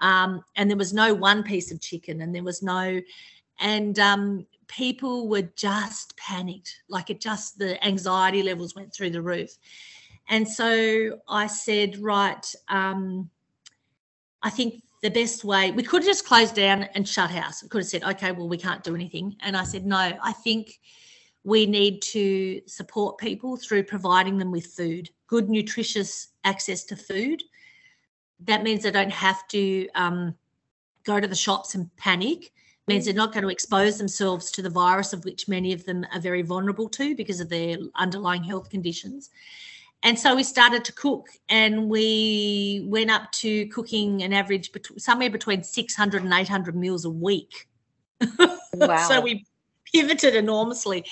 [0.00, 3.00] Um, and there was no one piece of chicken, and there was no,
[3.60, 6.82] and um, people were just panicked.
[6.88, 9.50] Like it just, the anxiety levels went through the roof.
[10.28, 13.28] And so I said, right, um,
[14.42, 17.62] I think the best way we could have just closed down and shut house.
[17.62, 19.36] We could have said, okay, well, we can't do anything.
[19.40, 20.78] And I said, no, I think
[21.42, 27.42] we need to support people through providing them with food, good, nutritious access to food.
[28.40, 30.34] That means they don't have to um,
[31.04, 32.52] go to the shops and panic.
[32.90, 33.06] Means mm.
[33.06, 36.20] they're not going to expose themselves to the virus, of which many of them are
[36.20, 39.30] very vulnerable to because of their underlying health conditions.
[40.02, 45.00] And so we started to cook and we went up to cooking an average bet-
[45.00, 47.68] somewhere between 600 and 800 meals a week.
[48.72, 49.08] Wow.
[49.08, 49.44] so we
[49.92, 51.04] pivoted enormously.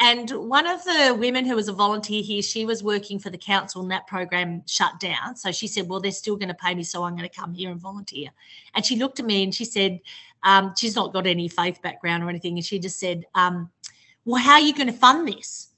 [0.00, 3.38] And one of the women who was a volunteer here, she was working for the
[3.38, 5.34] council and that program shut down.
[5.34, 7.52] So she said, Well, they're still going to pay me, so I'm going to come
[7.52, 8.30] here and volunteer.
[8.74, 10.00] And she looked at me and she said,
[10.44, 12.56] um, She's not got any faith background or anything.
[12.56, 13.70] And she just said, um,
[14.24, 15.70] Well, how are you going to fund this?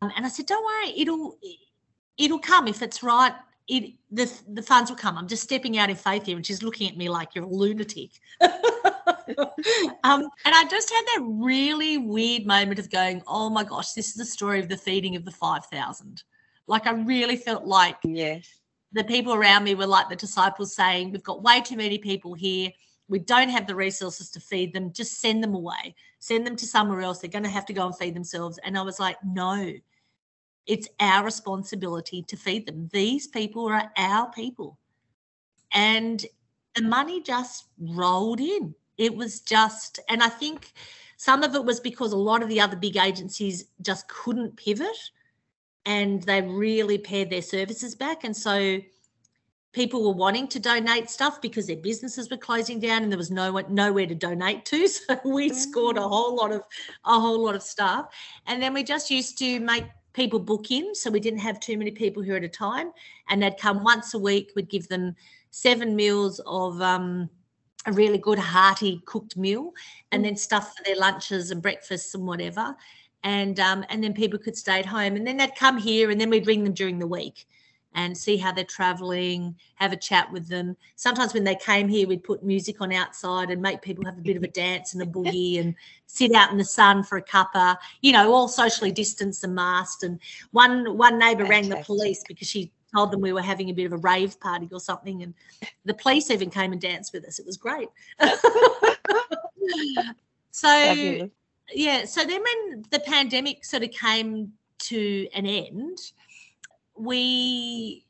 [0.00, 1.38] Um, and I said, Don't worry, it'll
[2.18, 3.32] it'll come if it's right.
[3.68, 5.16] It the the funds will come.
[5.16, 7.48] I'm just stepping out in faith here, and she's looking at me like you're a
[7.48, 8.10] lunatic.
[10.04, 14.08] um, and I just had that really weird moment of going, "Oh my gosh, this
[14.08, 16.22] is the story of the feeding of the five thousand.
[16.66, 18.48] Like I really felt like yes,
[18.92, 22.34] the people around me were like the disciples saying, "We've got way too many people
[22.34, 22.70] here.
[23.08, 24.92] We don't have the resources to feed them.
[24.92, 25.94] Just send them away.
[26.18, 27.18] Send them to somewhere else.
[27.18, 29.72] They're going to have to go and feed themselves." And I was like, "No."
[30.64, 32.88] It's our responsibility to feed them.
[32.92, 34.78] These people are our people.
[35.72, 36.24] And
[36.74, 38.74] the money just rolled in.
[38.98, 40.72] It was just, and I think
[41.16, 45.10] some of it was because a lot of the other big agencies just couldn't pivot
[45.86, 48.24] and they really pared their services back.
[48.24, 48.80] And so
[49.72, 53.30] people were wanting to donate stuff because their businesses were closing down and there was
[53.30, 54.88] no nowhere to donate to.
[54.88, 56.08] So we scored a mm.
[56.08, 56.62] whole lot of
[57.04, 58.12] a whole lot of stuff.
[58.46, 60.94] And then we just used to make people book in.
[60.94, 62.92] So we didn't have too many people here at a time.
[63.28, 64.52] And they'd come once a week.
[64.54, 65.16] We'd give them
[65.50, 67.30] seven meals of um,
[67.86, 69.72] a really good, hearty cooked meal,
[70.10, 70.26] and mm.
[70.26, 72.76] then stuff for their lunches and breakfasts and whatever.
[73.24, 76.20] And um, and then people could stay at home, and then they'd come here, and
[76.20, 77.46] then we'd ring them during the week
[77.94, 80.76] and see how they're traveling, have a chat with them.
[80.96, 84.22] Sometimes when they came here, we'd put music on outside and make people have a
[84.22, 85.74] bit of a dance and a boogie and
[86.06, 90.02] sit out in the sun for a cuppa, you know, all socially distanced and masked.
[90.02, 90.18] And
[90.52, 93.86] one one neighbour rang the police because she told them we were having a bit
[93.86, 95.22] of a rave party or something.
[95.22, 95.34] And
[95.84, 97.38] the police even came and danced with us.
[97.38, 97.88] It was great.
[100.50, 101.28] so
[101.74, 105.98] yeah, so then when the pandemic sort of came to an end,
[106.96, 108.04] we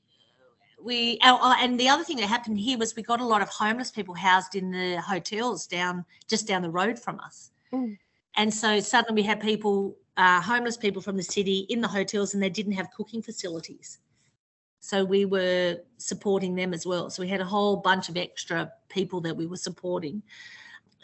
[0.83, 3.91] we and the other thing that happened here was we got a lot of homeless
[3.91, 7.97] people housed in the hotels down just down the road from us mm.
[8.37, 12.35] and so suddenly we had people uh, homeless people from the city in the hotels
[12.35, 13.99] and they didn't have cooking facilities
[14.85, 18.71] so we were supporting them as well so we had a whole bunch of extra
[18.89, 20.23] people that we were supporting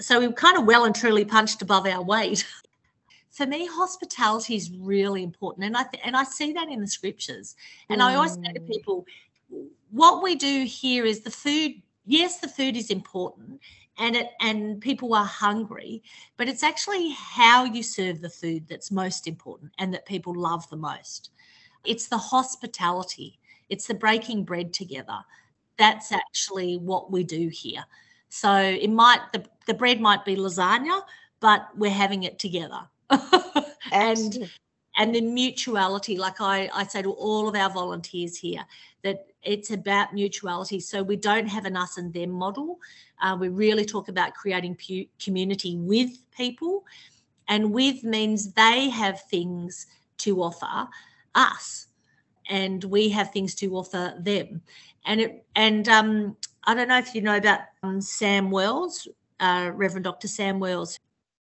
[0.00, 2.44] so we were kind of well and truly punched above our weight
[3.38, 6.88] for me, hospitality is really important, and I th- and I see that in the
[6.88, 7.54] scriptures.
[7.88, 8.04] And mm.
[8.04, 8.68] I always say to mm.
[8.68, 9.06] people,
[9.92, 11.74] what we do here is the food.
[12.04, 13.60] Yes, the food is important,
[13.96, 16.02] and it and people are hungry,
[16.36, 20.68] but it's actually how you serve the food that's most important, and that people love
[20.68, 21.30] the most.
[21.84, 23.38] It's the hospitality.
[23.68, 25.18] It's the breaking bread together.
[25.76, 27.84] That's actually what we do here.
[28.28, 31.02] So it might the, the bread might be lasagna,
[31.40, 32.80] but we're having it together.
[33.92, 34.50] and
[34.98, 38.64] and the mutuality, like I, I say to all of our volunteers here,
[39.02, 40.80] that it's about mutuality.
[40.80, 42.80] So we don't have an us and them model.
[43.22, 46.84] Uh, we really talk about creating pu- community with people.
[47.46, 49.86] And with means they have things
[50.18, 50.88] to offer
[51.34, 51.86] us,
[52.48, 54.62] and we have things to offer them.
[55.06, 59.08] And it and um, I don't know if you know about um, Sam Wells,
[59.40, 60.28] uh, Reverend Dr.
[60.28, 60.98] Sam Wells.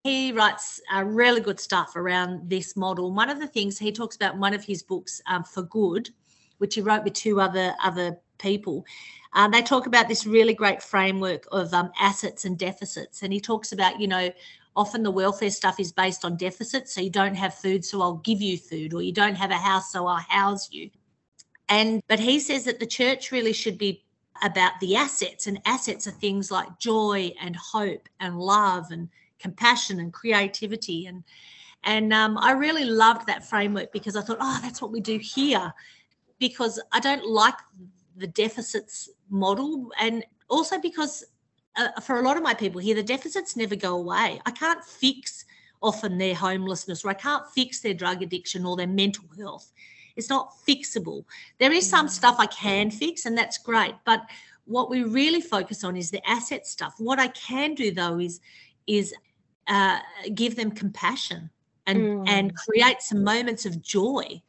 [0.04, 3.12] He writes uh, really good stuff around this model.
[3.12, 6.10] One of the things he talks about in one of his books, um, For Good,
[6.58, 8.84] which he wrote with two other other people.
[9.32, 13.40] Um, they talk about this really great framework of um, assets and deficits, and he
[13.40, 14.30] talks about you know
[14.76, 16.94] often the welfare stuff is based on deficits.
[16.94, 19.56] So you don't have food, so I'll give you food, or you don't have a
[19.56, 20.90] house, so I'll house you.
[21.68, 24.04] And but he says that the church really should be
[24.42, 29.08] about the assets, and assets are things like joy and hope and love and
[29.38, 31.22] compassion and creativity and
[31.86, 35.18] and um, I really loved that framework because I thought, oh, that's what we do
[35.18, 35.72] here.
[36.40, 37.54] Because I don't like
[38.16, 41.24] the deficits model, and also because
[41.76, 44.40] uh, for a lot of my people here, the deficits never go away.
[44.46, 45.44] I can't fix
[45.82, 49.72] often their homelessness or I can't fix their drug addiction or their mental health.
[50.16, 51.24] It's not fixable.
[51.58, 53.94] There is some stuff I can fix, and that's great.
[54.04, 54.22] But
[54.64, 56.94] what we really focus on is the asset stuff.
[56.98, 58.40] What I can do though is
[58.86, 59.14] is
[59.68, 59.98] uh,
[60.34, 61.50] give them compassion
[61.86, 62.24] and mm.
[62.28, 64.40] and create some moments of joy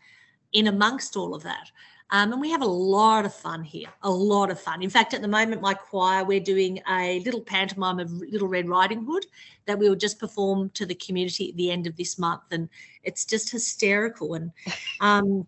[0.54, 1.70] in amongst all of that.
[2.10, 4.82] Um, and we have a lot of fun here, a lot of fun.
[4.82, 8.70] In fact, at the moment, my choir, we're doing a little pantomime of Little Red
[8.70, 9.26] Riding Hood
[9.66, 12.44] that we will just perform to the community at the end of this month.
[12.52, 12.70] And
[13.04, 14.36] it's just hysterical.
[14.36, 14.52] And
[15.02, 15.48] um,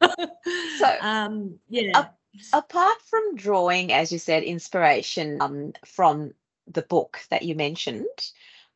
[0.02, 2.08] so, um, yeah.
[2.52, 6.32] apart from drawing, as you said, inspiration um, from
[6.66, 8.06] the book that you mentioned,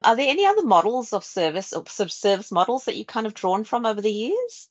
[0.03, 3.64] are there any other models of service or service models that you kind of drawn
[3.64, 4.68] from over the years?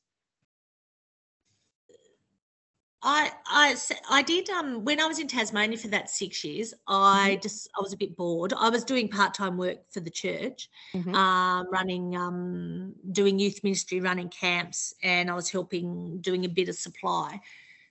[3.02, 3.76] I I
[4.10, 6.74] I did um when I was in Tasmania for that six years.
[6.86, 7.42] I mm-hmm.
[7.42, 8.52] just I was a bit bored.
[8.52, 11.14] I was doing part time work for the church, mm-hmm.
[11.14, 16.68] um, running um doing youth ministry, running camps, and I was helping doing a bit
[16.68, 17.40] of supply.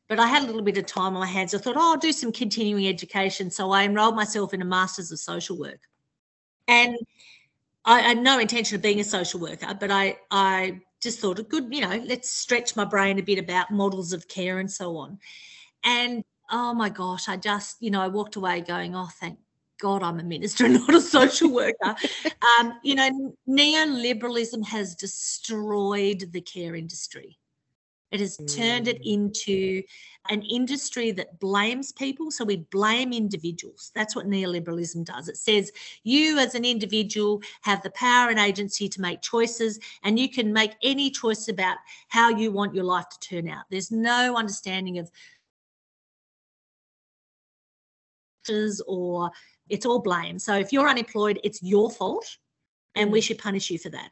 [0.08, 1.54] But I had a little bit of time on my hands.
[1.54, 3.52] I thought, oh, I'll do some continuing education.
[3.52, 5.82] So I enrolled myself in a master's of social work,
[6.68, 6.96] and
[7.84, 11.44] I had no intention of being a social worker, but I I just thought a
[11.44, 14.98] good, you know, let's stretch my brain a bit about models of care and so
[14.98, 15.20] on.
[15.84, 19.40] And oh my gosh, I just, you know, I walked away going, oh, thank
[19.80, 21.96] God I'm a minister not a social worker.
[22.60, 27.39] um, you know, neoliberalism has destroyed the care industry.
[28.12, 29.14] It has turned it mm.
[29.14, 29.84] into
[30.30, 32.32] an industry that blames people.
[32.32, 33.92] So we blame individuals.
[33.94, 35.30] That's what neoliberalism does.
[35.30, 35.72] It says
[36.04, 40.52] you, as an individual, have the power and agency to make choices, and you can
[40.52, 43.66] make any choice about how you want your life to turn out.
[43.70, 45.12] There's no understanding of
[48.88, 49.30] or
[49.70, 50.40] it's all blame.
[50.40, 52.26] So if you're unemployed, it's your fault,
[52.96, 53.24] and we mm.
[53.24, 54.10] should punish you for that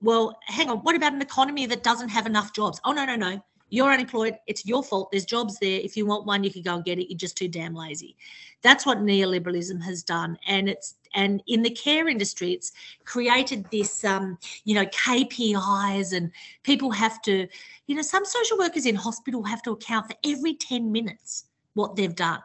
[0.00, 2.80] well, hang on, what about an economy that doesn't have enough jobs?
[2.84, 3.42] Oh, no, no, no.
[3.68, 4.36] You're unemployed.
[4.46, 5.10] It's your fault.
[5.10, 5.80] There's jobs there.
[5.80, 7.10] If you want one, you can go and get it.
[7.10, 8.16] You're just too damn lazy.
[8.62, 10.38] That's what neoliberalism has done.
[10.46, 12.72] And it's and in the care industry, it's
[13.04, 16.30] created this um, you know, KPIs and
[16.62, 17.48] people have to,
[17.86, 21.96] you know, some social workers in hospital have to account for every 10 minutes what
[21.96, 22.42] they've done.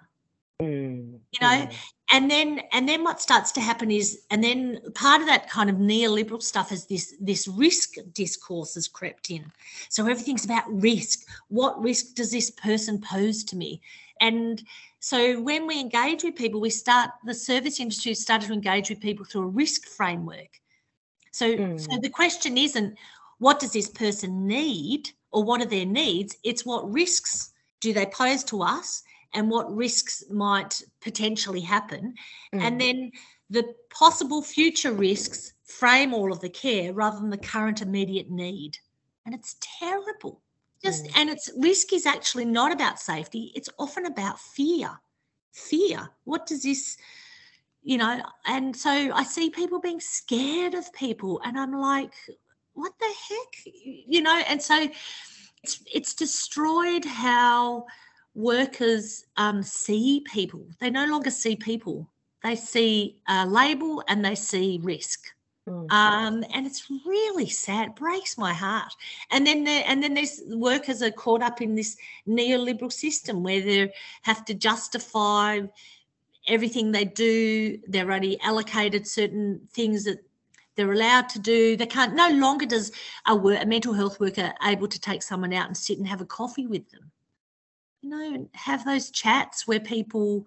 [0.60, 1.72] Mm, you know, yeah
[2.12, 5.70] and then and then what starts to happen is and then part of that kind
[5.70, 9.50] of neoliberal stuff is this this risk discourse has crept in.
[9.90, 11.26] So everything's about risk.
[11.48, 13.82] What risk does this person pose to me?
[14.20, 14.62] And
[15.00, 19.00] so when we engage with people we start the service industry started to engage with
[19.00, 20.60] people through a risk framework.
[21.32, 21.80] So mm.
[21.80, 22.98] so the question isn't
[23.40, 26.36] what does this person need or what are their needs?
[26.44, 29.04] It's what risks do they pose to us
[29.34, 32.16] and what risks might potentially happen.
[32.54, 32.62] Mm.
[32.62, 33.12] And then
[33.50, 38.78] the possible future risks frame all of the care rather than the current immediate need.
[39.26, 40.42] And it's terrible.
[40.84, 41.12] Just mm.
[41.16, 44.90] and it's risk is actually not about safety, it's often about fear.
[45.54, 46.10] Fear.
[46.24, 46.98] What does this
[47.84, 52.14] you know, and so I see people being scared of people and I'm like
[52.74, 53.74] what the heck?
[53.76, 54.88] You know, and so
[55.64, 57.86] it's it's destroyed how
[58.36, 60.66] workers um, see people.
[60.80, 62.10] They no longer see people.
[62.44, 65.28] They see a label and they see risk.
[65.68, 65.92] Mm.
[65.92, 67.90] Um, and it's really sad.
[67.90, 68.94] It breaks my heart.
[69.30, 73.94] And then and then these workers are caught up in this neoliberal system where they
[74.24, 75.62] have to justify
[76.48, 77.78] everything they do.
[77.88, 80.24] They're only allocated certain things that
[80.76, 81.78] they're allowed to do.
[81.78, 82.16] They can't.
[82.16, 82.92] No longer does
[83.28, 86.26] a, a mental health worker able to take someone out and sit and have a
[86.26, 87.12] coffee with them.
[88.02, 90.46] You know, have those chats where people,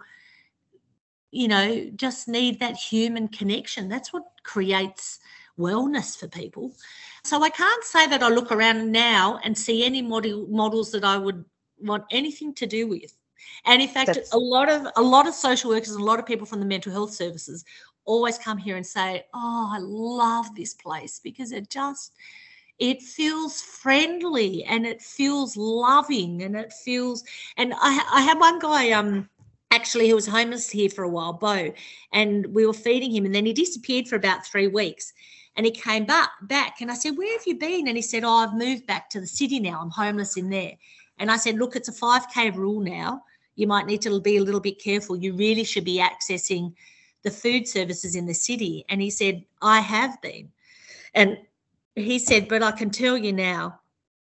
[1.31, 3.89] you know, just need that human connection.
[3.89, 5.21] That's what creates
[5.59, 6.73] wellness for people.
[7.23, 11.05] So I can't say that I look around now and see any model models that
[11.05, 11.45] I would
[11.81, 13.17] want anything to do with.
[13.65, 14.33] And in fact, That's...
[14.33, 16.67] a lot of a lot of social workers and a lot of people from the
[16.67, 17.65] mental health services
[18.05, 22.13] always come here and say, "Oh, I love this place because it just
[22.79, 27.25] it feels friendly and it feels loving and it feels."
[27.57, 29.29] And I I had one guy um
[29.71, 31.73] actually he was homeless here for a while, Bo,
[32.13, 35.13] and we were feeding him, and then he disappeared for about three weeks.
[35.57, 37.87] And he came back back and I said, Where have you been?
[37.89, 39.81] And he said, Oh, I've moved back to the city now.
[39.81, 40.73] I'm homeless in there.
[41.19, 43.23] And I said, Look, it's a 5K rule now.
[43.57, 45.17] You might need to be a little bit careful.
[45.17, 46.75] You really should be accessing
[47.23, 48.85] the food services in the city.
[48.89, 50.51] And he said, I have been.
[51.15, 51.39] And
[51.95, 53.81] he said, But I can tell you now,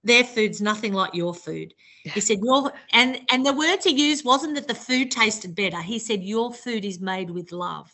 [0.05, 1.75] their food's nothing like your food.
[2.05, 5.81] He said, Your and and the words he used wasn't that the food tasted better.
[5.81, 7.91] He said, Your food is made with love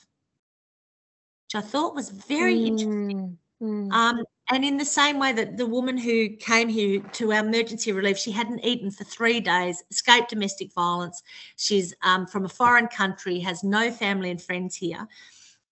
[1.49, 3.39] which I thought was very mm, interesting.
[3.63, 3.93] Mm.
[3.93, 7.91] Um, and in the same way that the woman who came here to our emergency
[7.93, 11.23] relief, she hadn't eaten for three days, escaped domestic violence.
[11.57, 15.09] She's um, from a foreign country, has no family and friends here.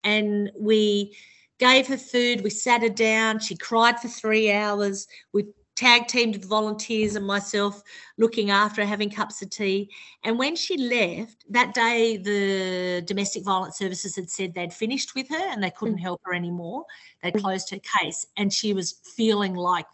[0.04, 1.16] And we
[1.64, 5.06] gave her food, we sat her down, she cried for three hours.
[5.32, 5.46] We
[5.76, 7.82] tag teamed with volunteers and myself
[8.18, 9.90] looking after her, having cups of tea.
[10.24, 15.26] And when she left, that day the domestic violence services had said they'd finished with
[15.30, 16.02] her and they couldn't mm.
[16.02, 16.84] help her anymore.
[17.22, 18.26] They'd closed her case.
[18.36, 19.86] And she was feeling like,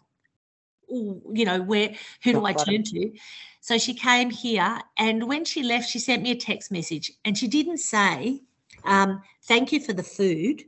[0.89, 3.13] you know, where who do I turn to?
[3.61, 7.37] So she came here and when she left, she sent me a text message and
[7.37, 8.41] she didn't say,
[8.83, 10.65] um, thank you for the food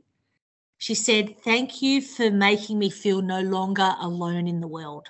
[0.78, 5.08] she said, Thank you for making me feel no longer alone in the world.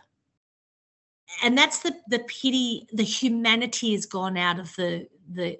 [1.43, 5.59] And that's the, the pity, the humanity has gone out of the, the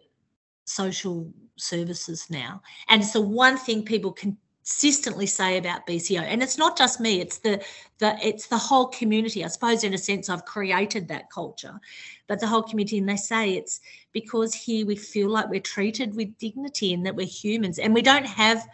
[0.65, 2.63] social services now.
[2.89, 6.21] And it's the one thing people consistently say about BCO.
[6.21, 7.65] And it's not just me, it's the
[7.99, 9.45] the it's the whole community.
[9.45, 11.79] I suppose in a sense I've created that culture,
[12.27, 13.81] but the whole community and they say it's
[14.13, 18.03] because here we feel like we're treated with dignity and that we're humans and we
[18.03, 18.67] don't have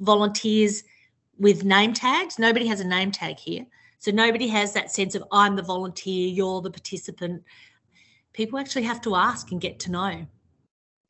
[0.00, 0.84] volunteers
[1.38, 2.38] with name tags.
[2.38, 3.66] Nobody has a name tag here.
[3.98, 7.42] So nobody has that sense of I'm the volunteer, you're the participant.
[8.32, 10.26] People actually have to ask and get to know.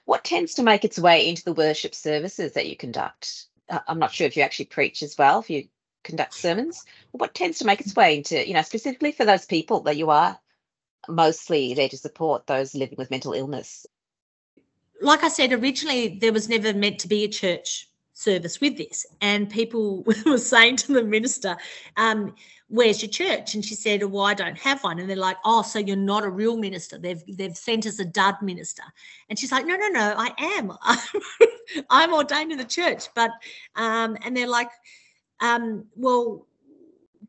[0.04, 3.46] What tends to make its way into the worship services that you conduct?
[3.68, 5.66] Uh, I'm not sure if you actually preach as well, if you
[6.04, 6.84] conduct sermons.
[7.12, 10.10] What tends to make its way into, you know, specifically for those people that you
[10.10, 10.38] are
[11.08, 13.86] mostly there to support those living with mental illness?
[15.00, 19.04] Like I said, originally there was never meant to be a church service with this.
[19.20, 21.56] And people were saying to the minister,
[21.96, 22.34] um,
[22.68, 23.54] where's your church?
[23.54, 24.98] And she said, oh, well, I don't have one.
[24.98, 26.96] And they're like, oh, so you're not a real minister.
[26.96, 28.84] They've they've sent us a dud minister.
[29.28, 30.72] And she's like, no, no, no, I am.
[31.90, 33.08] I'm ordained in the church.
[33.14, 33.30] But
[33.76, 34.70] um, and they're like,
[35.40, 36.46] um, well,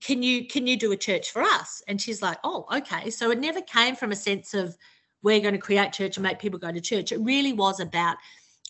[0.02, 1.84] can you can you do a church for us?
[1.88, 3.10] And she's like, oh, okay.
[3.10, 4.78] So it never came from a sense of
[5.24, 7.12] we're going to create church and make people go to church.
[7.12, 8.18] It really was about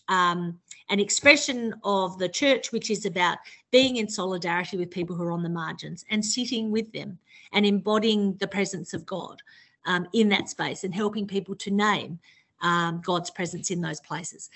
[0.08, 3.38] um, an expression of the church, which is about
[3.70, 7.18] being in solidarity with people who are on the margins and sitting with them
[7.52, 9.42] and embodying the presence of God
[9.84, 12.18] um, in that space and helping people to name
[12.62, 14.50] um, God's presence in those places.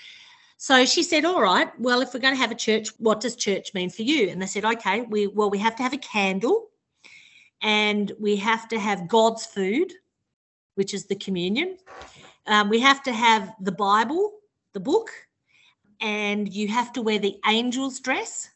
[0.57, 3.35] So she said, "All right, well, if we're going to have a church, what does
[3.35, 5.97] church mean for you?" And they said, "Okay, we well, we have to have a
[5.97, 6.69] candle,
[7.63, 9.91] and we have to have God's food,
[10.75, 11.77] which is the communion.
[12.45, 14.33] Um, we have to have the Bible,
[14.73, 15.09] the book,
[16.01, 18.49] and you have to wear the angel's dress,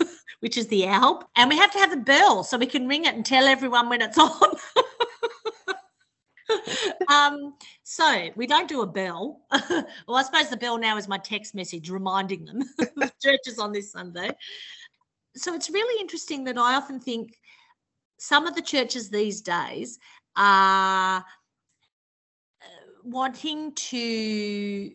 [0.40, 3.04] which is the alb, and we have to have a bell so we can ring
[3.04, 4.54] it and tell everyone when it's on.
[7.08, 9.40] um, so we don't do a bell.
[9.70, 13.58] well, I suppose the bell now is my text message reminding them the church is
[13.58, 14.30] on this Sunday.
[15.36, 17.38] So it's really interesting that I often think
[18.18, 19.98] some of the churches these days
[20.36, 21.22] are uh,
[23.02, 24.92] wanting to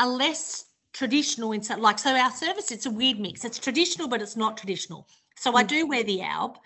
[0.00, 4.20] are less traditional in like so our service it's a weird mix it's traditional but
[4.20, 5.68] it's not traditional so i mm.
[5.68, 6.56] do wear the alb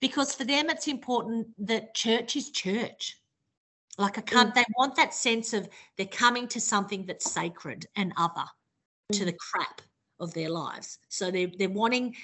[0.00, 3.18] because for them it's important that church is church
[3.98, 4.54] like i can't mm.
[4.54, 8.46] they want that sense of they're coming to something that's sacred and other
[9.12, 9.18] mm.
[9.18, 9.82] to the crap
[10.18, 12.14] of their lives so they're, they're wanting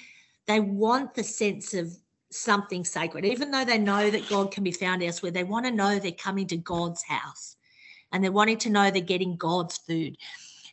[0.47, 1.95] they want the sense of
[2.31, 5.71] something sacred even though they know that god can be found elsewhere they want to
[5.71, 7.55] know they're coming to god's house
[8.11, 10.17] and they're wanting to know they're getting god's food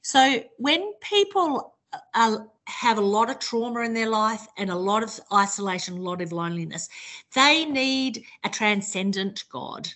[0.02, 4.76] So when people uh, are, have a lot of trauma in their life and a
[4.76, 6.88] lot of isolation, a lot of loneliness,
[7.34, 9.88] they need a transcendent God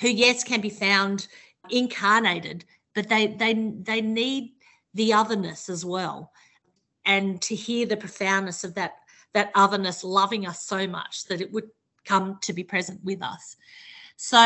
[0.00, 1.28] who, yes, can be found
[1.70, 2.64] incarnated,
[2.94, 4.52] but they they they need
[4.94, 6.32] the otherness as well,
[7.04, 8.94] and to hear the profoundness of that
[9.32, 11.68] that otherness loving us so much that it would
[12.04, 13.56] come to be present with us.
[14.16, 14.38] So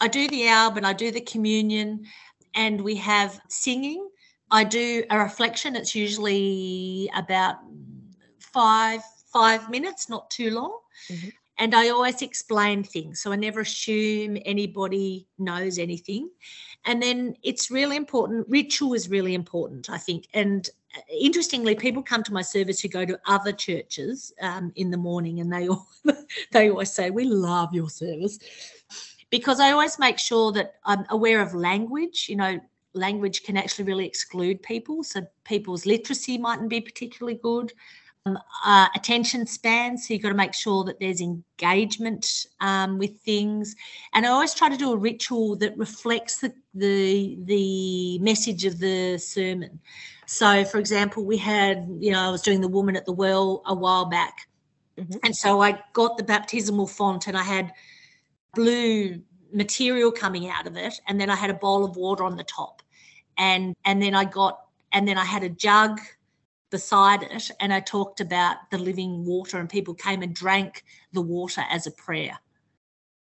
[0.00, 2.06] I do the hour, and I do the communion,
[2.56, 4.08] and we have singing.
[4.50, 5.76] I do a reflection.
[5.76, 7.56] It's usually about
[8.38, 9.02] five
[9.32, 10.78] five minutes, not too long.
[11.10, 11.28] Mm-hmm.
[11.58, 13.20] And I always explain things.
[13.20, 16.30] So I never assume anybody knows anything.
[16.84, 18.46] And then it's really important.
[18.48, 20.28] Ritual is really important, I think.
[20.34, 24.90] And uh, interestingly, people come to my service who go to other churches um, in
[24.90, 25.86] the morning, and they all,
[26.52, 28.38] they always say, "We love your service,"
[29.36, 32.26] because I always make sure that I'm aware of language.
[32.26, 32.60] You know,
[32.94, 37.70] language can actually really exclude people, so people's literacy mightn't be particularly good
[38.24, 39.98] um, uh, attention span.
[39.98, 43.76] So you've got to make sure that there's engagement um, with things.
[44.14, 48.78] And I always try to do a ritual that reflects the, the, the message of
[48.78, 49.78] the sermon.
[50.24, 53.62] So, for example, we had, you know, I was doing the woman at the well
[53.66, 54.48] a while back.
[54.98, 55.18] Mm-hmm.
[55.24, 57.70] And so I got the baptismal font and I had
[58.56, 59.20] blue
[59.52, 61.00] material coming out of it.
[61.06, 62.82] And then I had a bowl of water on the top.
[63.38, 64.60] And and then I got
[64.92, 66.00] and then I had a jug
[66.70, 71.20] beside it and I talked about the living water and people came and drank the
[71.20, 72.38] water as a prayer.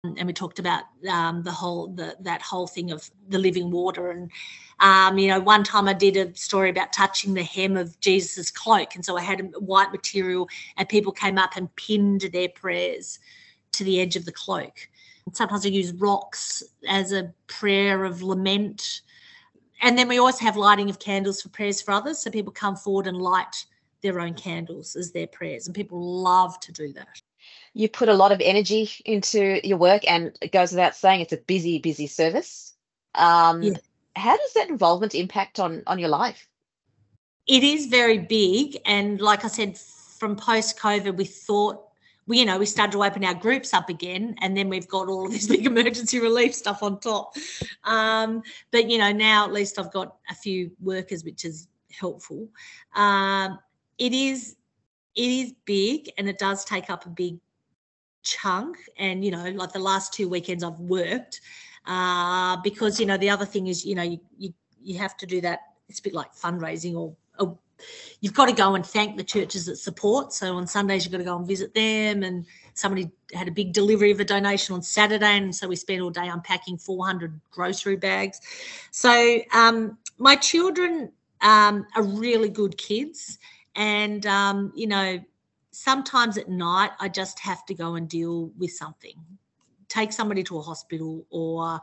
[0.03, 4.11] And we talked about um, the whole the, that whole thing of the living water
[4.11, 4.31] and
[4.79, 8.51] um, you know one time I did a story about touching the hem of Jesus's
[8.51, 13.19] cloak and so I had white material and people came up and pinned their prayers
[13.73, 14.89] to the edge of the cloak.
[15.33, 19.01] Sometimes I use rocks as a prayer of lament
[19.81, 22.19] and then we always have lighting of candles for prayers for others.
[22.19, 23.65] So people come forward and light
[24.01, 25.67] their own candles as their prayers.
[25.67, 27.21] And people love to do that.
[27.73, 31.33] You put a lot of energy into your work, and it goes without saying it's
[31.33, 32.73] a busy, busy service.
[33.13, 33.73] Um, yeah.
[34.15, 36.47] How does that involvement impact on on your life?
[37.47, 41.84] It is very big, and like I said, from post COVID, we thought
[42.27, 45.07] we, you know, we started to open our groups up again, and then we've got
[45.07, 47.35] all of this big emergency relief stuff on top.
[47.83, 52.47] Um, but you know, now at least I've got a few workers, which is helpful.
[52.95, 53.59] Um,
[53.97, 54.55] it is,
[55.15, 57.37] it is big, and it does take up a big
[58.23, 58.77] chunk.
[58.97, 61.41] And you know, like the last two weekends I've worked,
[61.85, 65.25] uh, because you know the other thing is, you know, you you, you have to
[65.25, 65.59] do that.
[65.87, 67.59] It's a bit like fundraising or, or
[68.21, 70.33] you've got to go and thank the churches that support.
[70.33, 72.23] So on Sundays, you've got to go and visit them.
[72.23, 75.37] And somebody had a big delivery of a donation on Saturday.
[75.37, 78.41] And so we spent all day unpacking 400 grocery bags.
[78.91, 81.11] So um, my children
[81.41, 83.39] um, are really good kids.
[83.75, 85.19] And, um, you know,
[85.71, 89.15] sometimes at night, I just have to go and deal with something,
[89.89, 91.81] take somebody to a hospital or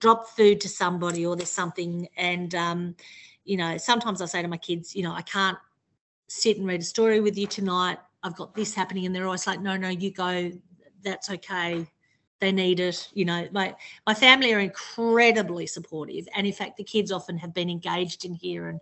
[0.00, 2.08] drop food to somebody or there's something.
[2.16, 2.94] And, um,
[3.46, 5.56] you know, sometimes I say to my kids, you know, I can't
[6.28, 7.98] sit and read a story with you tonight.
[8.22, 9.06] I've got this happening.
[9.06, 10.52] And they're always like, no, no, you go.
[11.02, 11.86] That's okay.
[12.40, 13.08] They need it.
[13.14, 13.74] You know, my,
[14.06, 16.28] my family are incredibly supportive.
[16.34, 18.68] And in fact, the kids often have been engaged in here.
[18.68, 18.80] And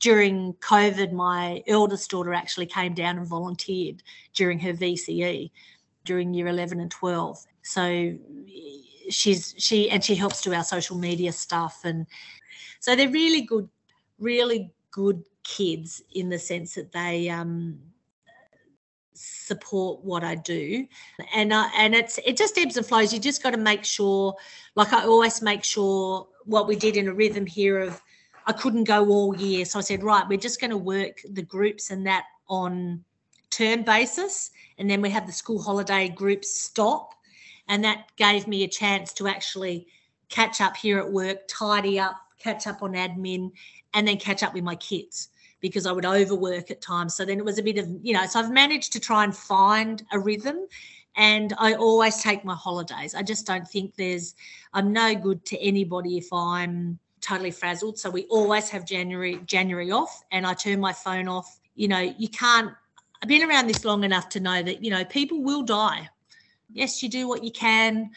[0.00, 4.02] during COVID, my eldest daughter actually came down and volunteered
[4.34, 5.50] during her VCE
[6.04, 7.46] during year 11 and 12.
[7.62, 8.16] So
[9.10, 11.82] she's, she, and she helps do our social media stuff.
[11.84, 12.06] And
[12.80, 13.68] so they're really good
[14.20, 17.78] really good kids in the sense that they um,
[19.14, 20.86] support what I do,
[21.34, 23.12] and uh, and it's it just ebbs and flows.
[23.12, 24.34] You just got to make sure,
[24.76, 28.00] like I always make sure what we did in a rhythm here of
[28.46, 31.42] I couldn't go all year, so I said right, we're just going to work the
[31.42, 33.04] groups and that on
[33.50, 37.14] term basis, and then we have the school holiday groups stop,
[37.68, 39.86] and that gave me a chance to actually
[40.28, 43.50] catch up here at work, tidy up, catch up on admin,
[43.94, 45.28] and then catch up with my kids
[45.60, 47.14] because I would overwork at times.
[47.14, 49.36] So then it was a bit of, you know, so I've managed to try and
[49.36, 50.66] find a rhythm
[51.16, 53.14] and I always take my holidays.
[53.14, 54.34] I just don't think there's,
[54.72, 57.98] I'm no good to anybody if I'm totally frazzled.
[57.98, 61.60] So we always have January, January off and I turn my phone off.
[61.74, 62.72] You know, you can't,
[63.22, 66.08] I've been around this long enough to know that, you know, people will die.
[66.72, 68.10] Yes, you do what you can,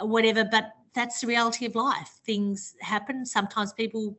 [0.00, 2.20] whatever, but that's the reality of life.
[2.24, 3.26] Things happen.
[3.26, 4.16] Sometimes people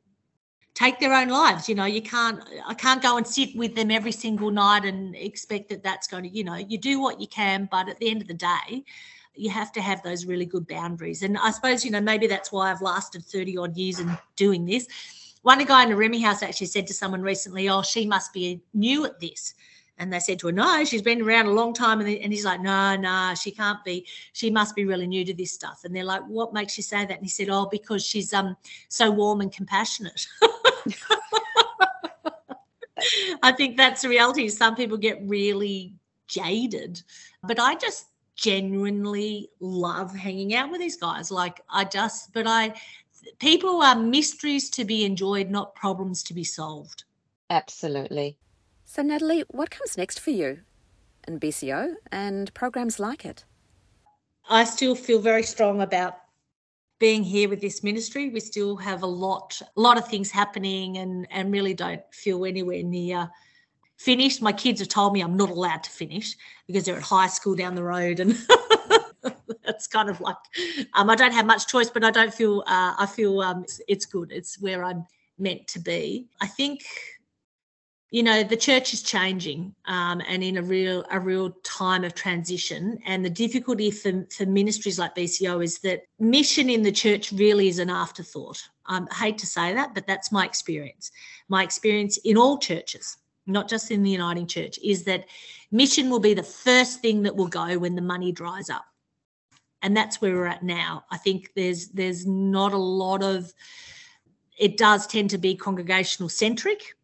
[0.77, 3.89] take their own lives you know you can't i can't go and sit with them
[3.89, 7.25] every single night and expect that that's going to you know you do what you
[7.27, 8.83] can but at the end of the day
[9.33, 12.51] you have to have those really good boundaries and i suppose you know maybe that's
[12.51, 14.87] why i've lasted 30 odd years in doing this
[15.47, 18.61] one guy in the Remy house actually said to someone recently, "Oh, she must be
[18.73, 19.53] new at this."
[19.97, 22.43] And they said to her, "No, she's been around a long time." And, and he's
[22.43, 24.05] like, "No, no, she can't be.
[24.33, 27.05] She must be really new to this stuff." And they're like, "What makes you say
[27.05, 28.57] that?" And he said, "Oh, because she's um
[28.89, 30.27] so warm and compassionate."
[33.43, 34.49] I think that's the reality.
[34.49, 35.93] Some people get really
[36.27, 37.01] jaded,
[37.43, 41.31] but I just genuinely love hanging out with these guys.
[41.31, 42.73] Like I just, but I,
[43.39, 47.03] people are mysteries to be enjoyed, not problems to be solved.
[47.49, 48.37] Absolutely.
[48.85, 50.59] So, Natalie, what comes next for you
[51.25, 53.45] and BCO and programs like it?
[54.49, 56.19] I still feel very strong about
[56.99, 58.29] being here with this ministry.
[58.29, 62.45] We still have a lot, a lot of things happening, and and really don't feel
[62.45, 63.29] anywhere near
[63.97, 64.41] finished.
[64.41, 66.35] My kids have told me I'm not allowed to finish
[66.67, 68.37] because they're at high school down the road, and
[69.63, 70.37] that's kind of like
[70.93, 73.81] um, I don't have much choice, but I don't feel uh, I feel um, it's,
[73.87, 74.31] it's good.
[74.31, 75.05] It's where I'm
[75.37, 76.27] meant to be.
[76.41, 76.81] I think
[78.09, 82.13] you know the church is changing um, and in a real a real time of
[82.13, 87.31] transition and the difficulty for, for ministries like bco is that mission in the church
[87.33, 91.11] really is an afterthought um, i hate to say that but that's my experience
[91.49, 95.25] my experience in all churches not just in the Uniting Church, is that
[95.71, 98.85] mission will be the first thing that will go when the money dries up.
[99.81, 101.05] And that's where we're at now.
[101.11, 103.53] I think there's there's not a lot of
[104.57, 106.96] it does tend to be congregational centric.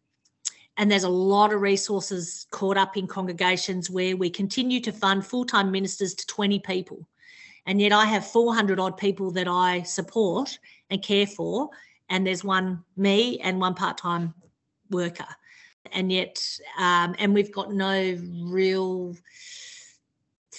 [0.76, 5.24] And there's a lot of resources caught up in congregations where we continue to fund
[5.24, 7.06] full time ministers to 20 people.
[7.66, 10.58] And yet I have 400 odd people that I support
[10.90, 11.70] and care for.
[12.08, 14.34] And there's one me and one part time
[14.90, 15.26] worker
[15.92, 16.42] and yet
[16.78, 19.14] um, and we've got no real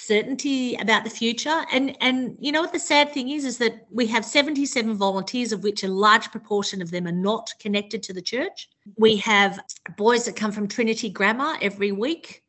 [0.06, 1.66] certainty about the future.
[1.72, 5.52] And and you know what the sad thing is is that we have 77 volunteers
[5.52, 8.70] of which a large proportion of them are not connected to the church.
[8.98, 9.60] We have
[9.98, 12.44] boys that come from trinity grammar every week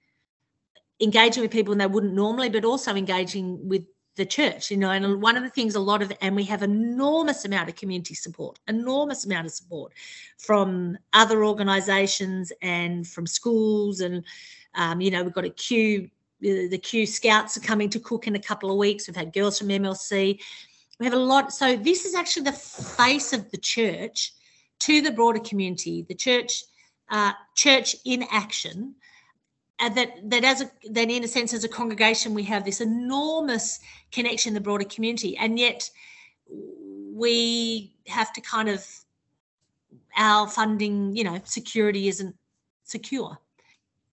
[1.01, 3.85] engaging with people and they wouldn't normally but also engaging with
[4.17, 6.63] the church you know and one of the things a lot of and we have
[6.63, 9.93] enormous amount of community support enormous amount of support
[10.39, 14.25] from other organizations and from schools and
[14.75, 16.09] um, you know we've got a a Kew
[16.69, 19.07] the Kew scouts are coming to cook in a couple of weeks.
[19.07, 20.41] We've had girls from mlc
[20.99, 24.33] we have a lot so this is actually the face of the church
[24.79, 26.05] to the broader community.
[26.09, 26.65] The church
[27.11, 28.95] uh, church in action
[29.79, 32.81] and that that as a that in a sense as a congregation we have this
[32.81, 33.79] enormous
[34.11, 35.37] connection in the broader community.
[35.37, 35.91] And yet
[36.49, 38.87] we have to kind of
[40.17, 42.35] our funding you know security isn't
[42.85, 43.39] secure.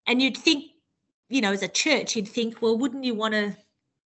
[0.06, 0.71] And you'd think
[1.32, 3.56] you know as a church you'd think well wouldn't you want to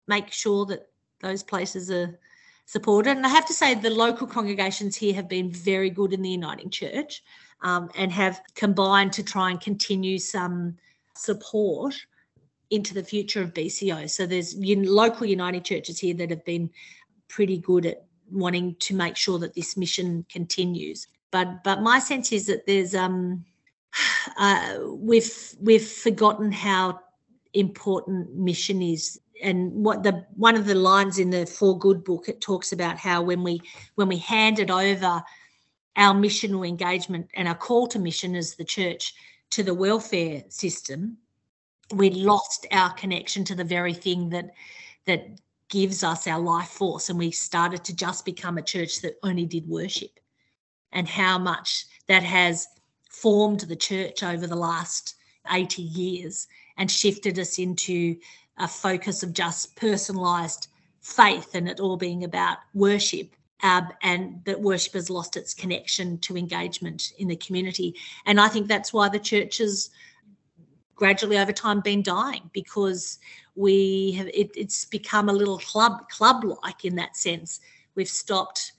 [0.08, 0.90] make sure that
[1.22, 2.20] those places are
[2.66, 6.22] supported and i have to say the local congregations here have been very good in
[6.22, 7.24] the uniting church
[7.62, 10.78] um, and have combined to try and continue some
[11.16, 11.96] support
[12.70, 14.10] into the future of BCO.
[14.10, 16.70] So there's local United churches here that have been
[17.28, 21.08] pretty good at wanting to make sure that this mission continues.
[21.32, 23.46] But but my sense is that there's um
[24.38, 27.00] uh, we've we've forgotten how
[27.54, 29.20] important mission is.
[29.42, 32.98] And what the one of the lines in the for good book it talks about
[32.98, 33.62] how when we
[33.96, 35.24] when we handed over
[35.96, 39.14] our missional engagement and our call to mission as the church
[39.52, 41.18] to the welfare system,
[41.94, 44.52] we lost our connection to the very thing that
[45.06, 45.28] that
[45.70, 47.10] gives us our life force.
[47.10, 50.20] And we started to just become a church that only did worship.
[50.92, 52.68] And how much that has
[53.10, 55.16] formed the church over the last
[55.52, 56.48] 80 years
[56.78, 58.16] and shifted us into
[58.58, 60.68] a focus of just personalized
[61.02, 66.18] faith and it all being about worship um, and that worship has lost its connection
[66.20, 67.96] to engagement in the community.
[68.26, 69.90] And I think that's why the church has
[70.96, 73.20] gradually over time been dying because
[73.56, 77.62] we have it, it's become a little club club like in that sense.
[77.96, 78.74] We've stopped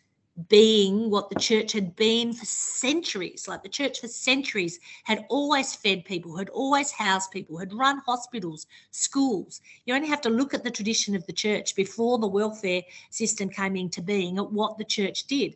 [0.49, 3.47] being what the church had been for centuries.
[3.47, 7.99] Like the church for centuries had always fed people, had always housed people, had run
[8.05, 9.61] hospitals, schools.
[9.87, 13.49] You only have to look at the tradition of the church before the welfare system
[13.49, 15.55] came into being at what the church did.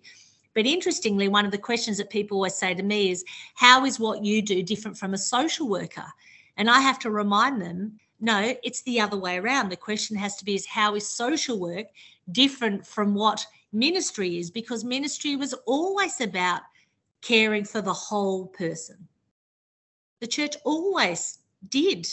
[0.54, 3.24] But interestingly, one of the questions that people always say to me is,
[3.54, 6.06] How is what you do different from a social worker?
[6.56, 9.68] And I have to remind them, no, it's the other way around.
[9.68, 11.86] The question has to be is how is social work
[12.32, 16.62] different from what ministry is because ministry was always about
[17.20, 19.08] caring for the whole person.
[20.20, 21.38] The church always
[21.68, 22.06] did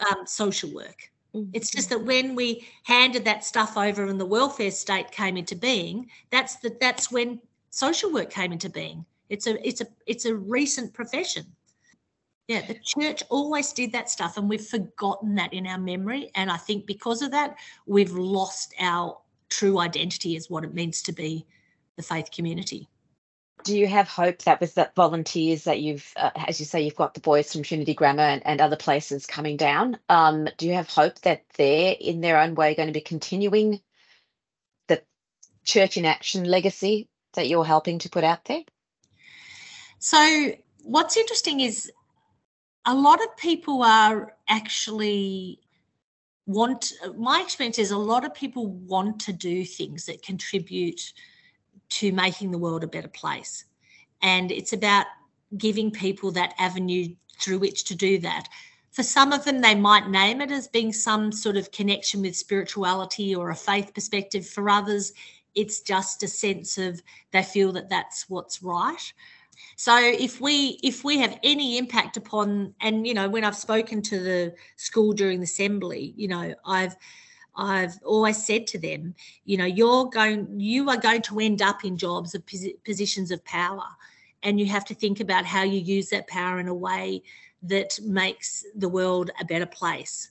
[0.00, 1.10] um, social work.
[1.34, 1.50] Mm-hmm.
[1.52, 5.54] It's just that when we handed that stuff over and the welfare state came into
[5.54, 9.04] being, that's the, that's when social work came into being.
[9.28, 11.44] It's a it's a it's a recent profession.
[12.48, 16.32] Yeah, the church always did that stuff, and we've forgotten that in our memory.
[16.34, 17.54] And I think because of that,
[17.86, 19.18] we've lost our
[19.50, 21.44] true identity is what it means to be
[21.96, 22.88] the faith community.
[23.62, 26.96] Do you have hope that with the volunteers that you've, uh, as you say, you've
[26.96, 29.98] got the boys from Trinity Grammar and, and other places coming down?
[30.08, 33.80] Um, do you have hope that they're in their own way going to be continuing
[34.88, 35.02] the
[35.64, 38.62] church in action legacy that you're helping to put out there?
[39.98, 41.92] So, what's interesting is
[42.86, 45.60] a lot of people are actually
[46.50, 51.00] want my experience is a lot of people want to do things that contribute
[51.90, 53.64] to making the world a better place.
[54.22, 55.06] And it's about
[55.56, 58.48] giving people that avenue through which to do that.
[58.90, 62.36] For some of them they might name it as being some sort of connection with
[62.36, 64.46] spirituality or a faith perspective.
[64.46, 65.12] For others
[65.54, 67.00] it's just a sense of
[67.32, 69.12] they feel that that's what's right
[69.76, 74.02] so if we if we have any impact upon, and you know, when I've spoken
[74.02, 76.96] to the school during the assembly, you know, I've
[77.56, 81.84] I've always said to them, you know, you're going, you are going to end up
[81.84, 82.42] in jobs of
[82.84, 83.84] positions of power,
[84.42, 87.22] and you have to think about how you use that power in a way
[87.62, 90.30] that makes the world a better place,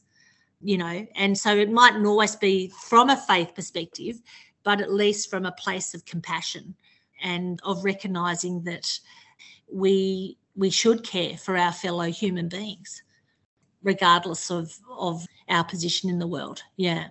[0.61, 1.07] you know.
[1.15, 4.21] And so it mightn't always be from a faith perspective,
[4.63, 6.75] but at least from a place of compassion
[7.21, 8.99] and of recognizing that
[9.71, 13.03] we we should care for our fellow human beings
[13.83, 16.61] regardless of of our position in the world.
[16.75, 17.07] Yeah.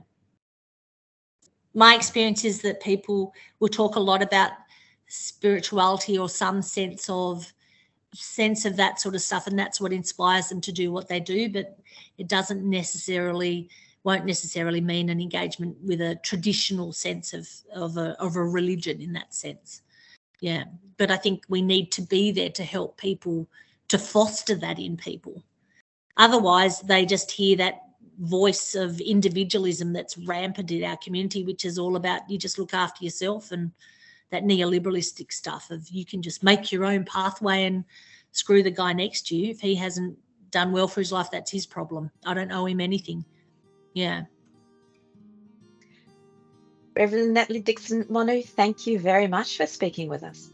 [1.74, 4.52] My experience is that people will talk a lot about
[5.06, 7.52] spirituality or some sense of
[8.14, 11.20] sense of that sort of stuff and that's what inspires them to do what they
[11.20, 11.78] do but
[12.16, 13.68] it doesn't necessarily
[14.02, 19.00] won't necessarily mean an engagement with a traditional sense of of a, of a religion
[19.00, 19.82] in that sense.
[20.40, 20.64] Yeah
[20.98, 23.48] but i think we need to be there to help people
[23.88, 25.42] to foster that in people.
[26.16, 27.82] Otherwise they just hear that
[28.20, 32.74] voice of individualism that's rampant in our community which is all about you just look
[32.74, 33.70] after yourself and
[34.30, 37.84] that neoliberalistic stuff of you can just make your own pathway and
[38.32, 40.18] screw the guy next to you if he hasn't
[40.50, 42.10] done well for his life that's his problem.
[42.26, 43.24] I don't owe him anything.
[43.94, 44.22] Yeah.
[46.96, 50.50] Reverend Natalie Dixon Monu, thank you very much for speaking with us.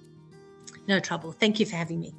[0.86, 1.32] No trouble.
[1.32, 2.14] Thank you for having me.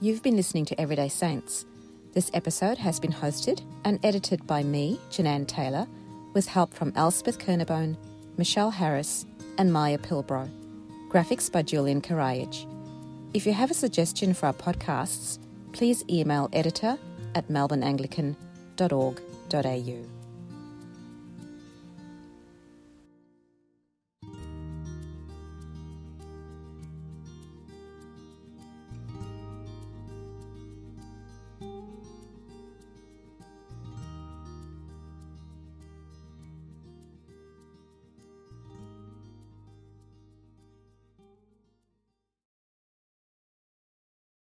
[0.00, 1.64] You've been listening to Everyday Saints.
[2.12, 5.86] This episode has been hosted and edited by me, Jenan Taylor,
[6.34, 7.96] with help from Elspeth Kernebone,
[8.36, 9.26] Michelle Harris,
[9.58, 10.48] and Maya Pilbro.
[11.08, 12.66] Graphics by Julian Karajich.
[13.34, 15.38] If you have a suggestion for our podcasts,
[15.72, 16.98] please email editor
[17.34, 20.21] at melbourneanglican.org.au.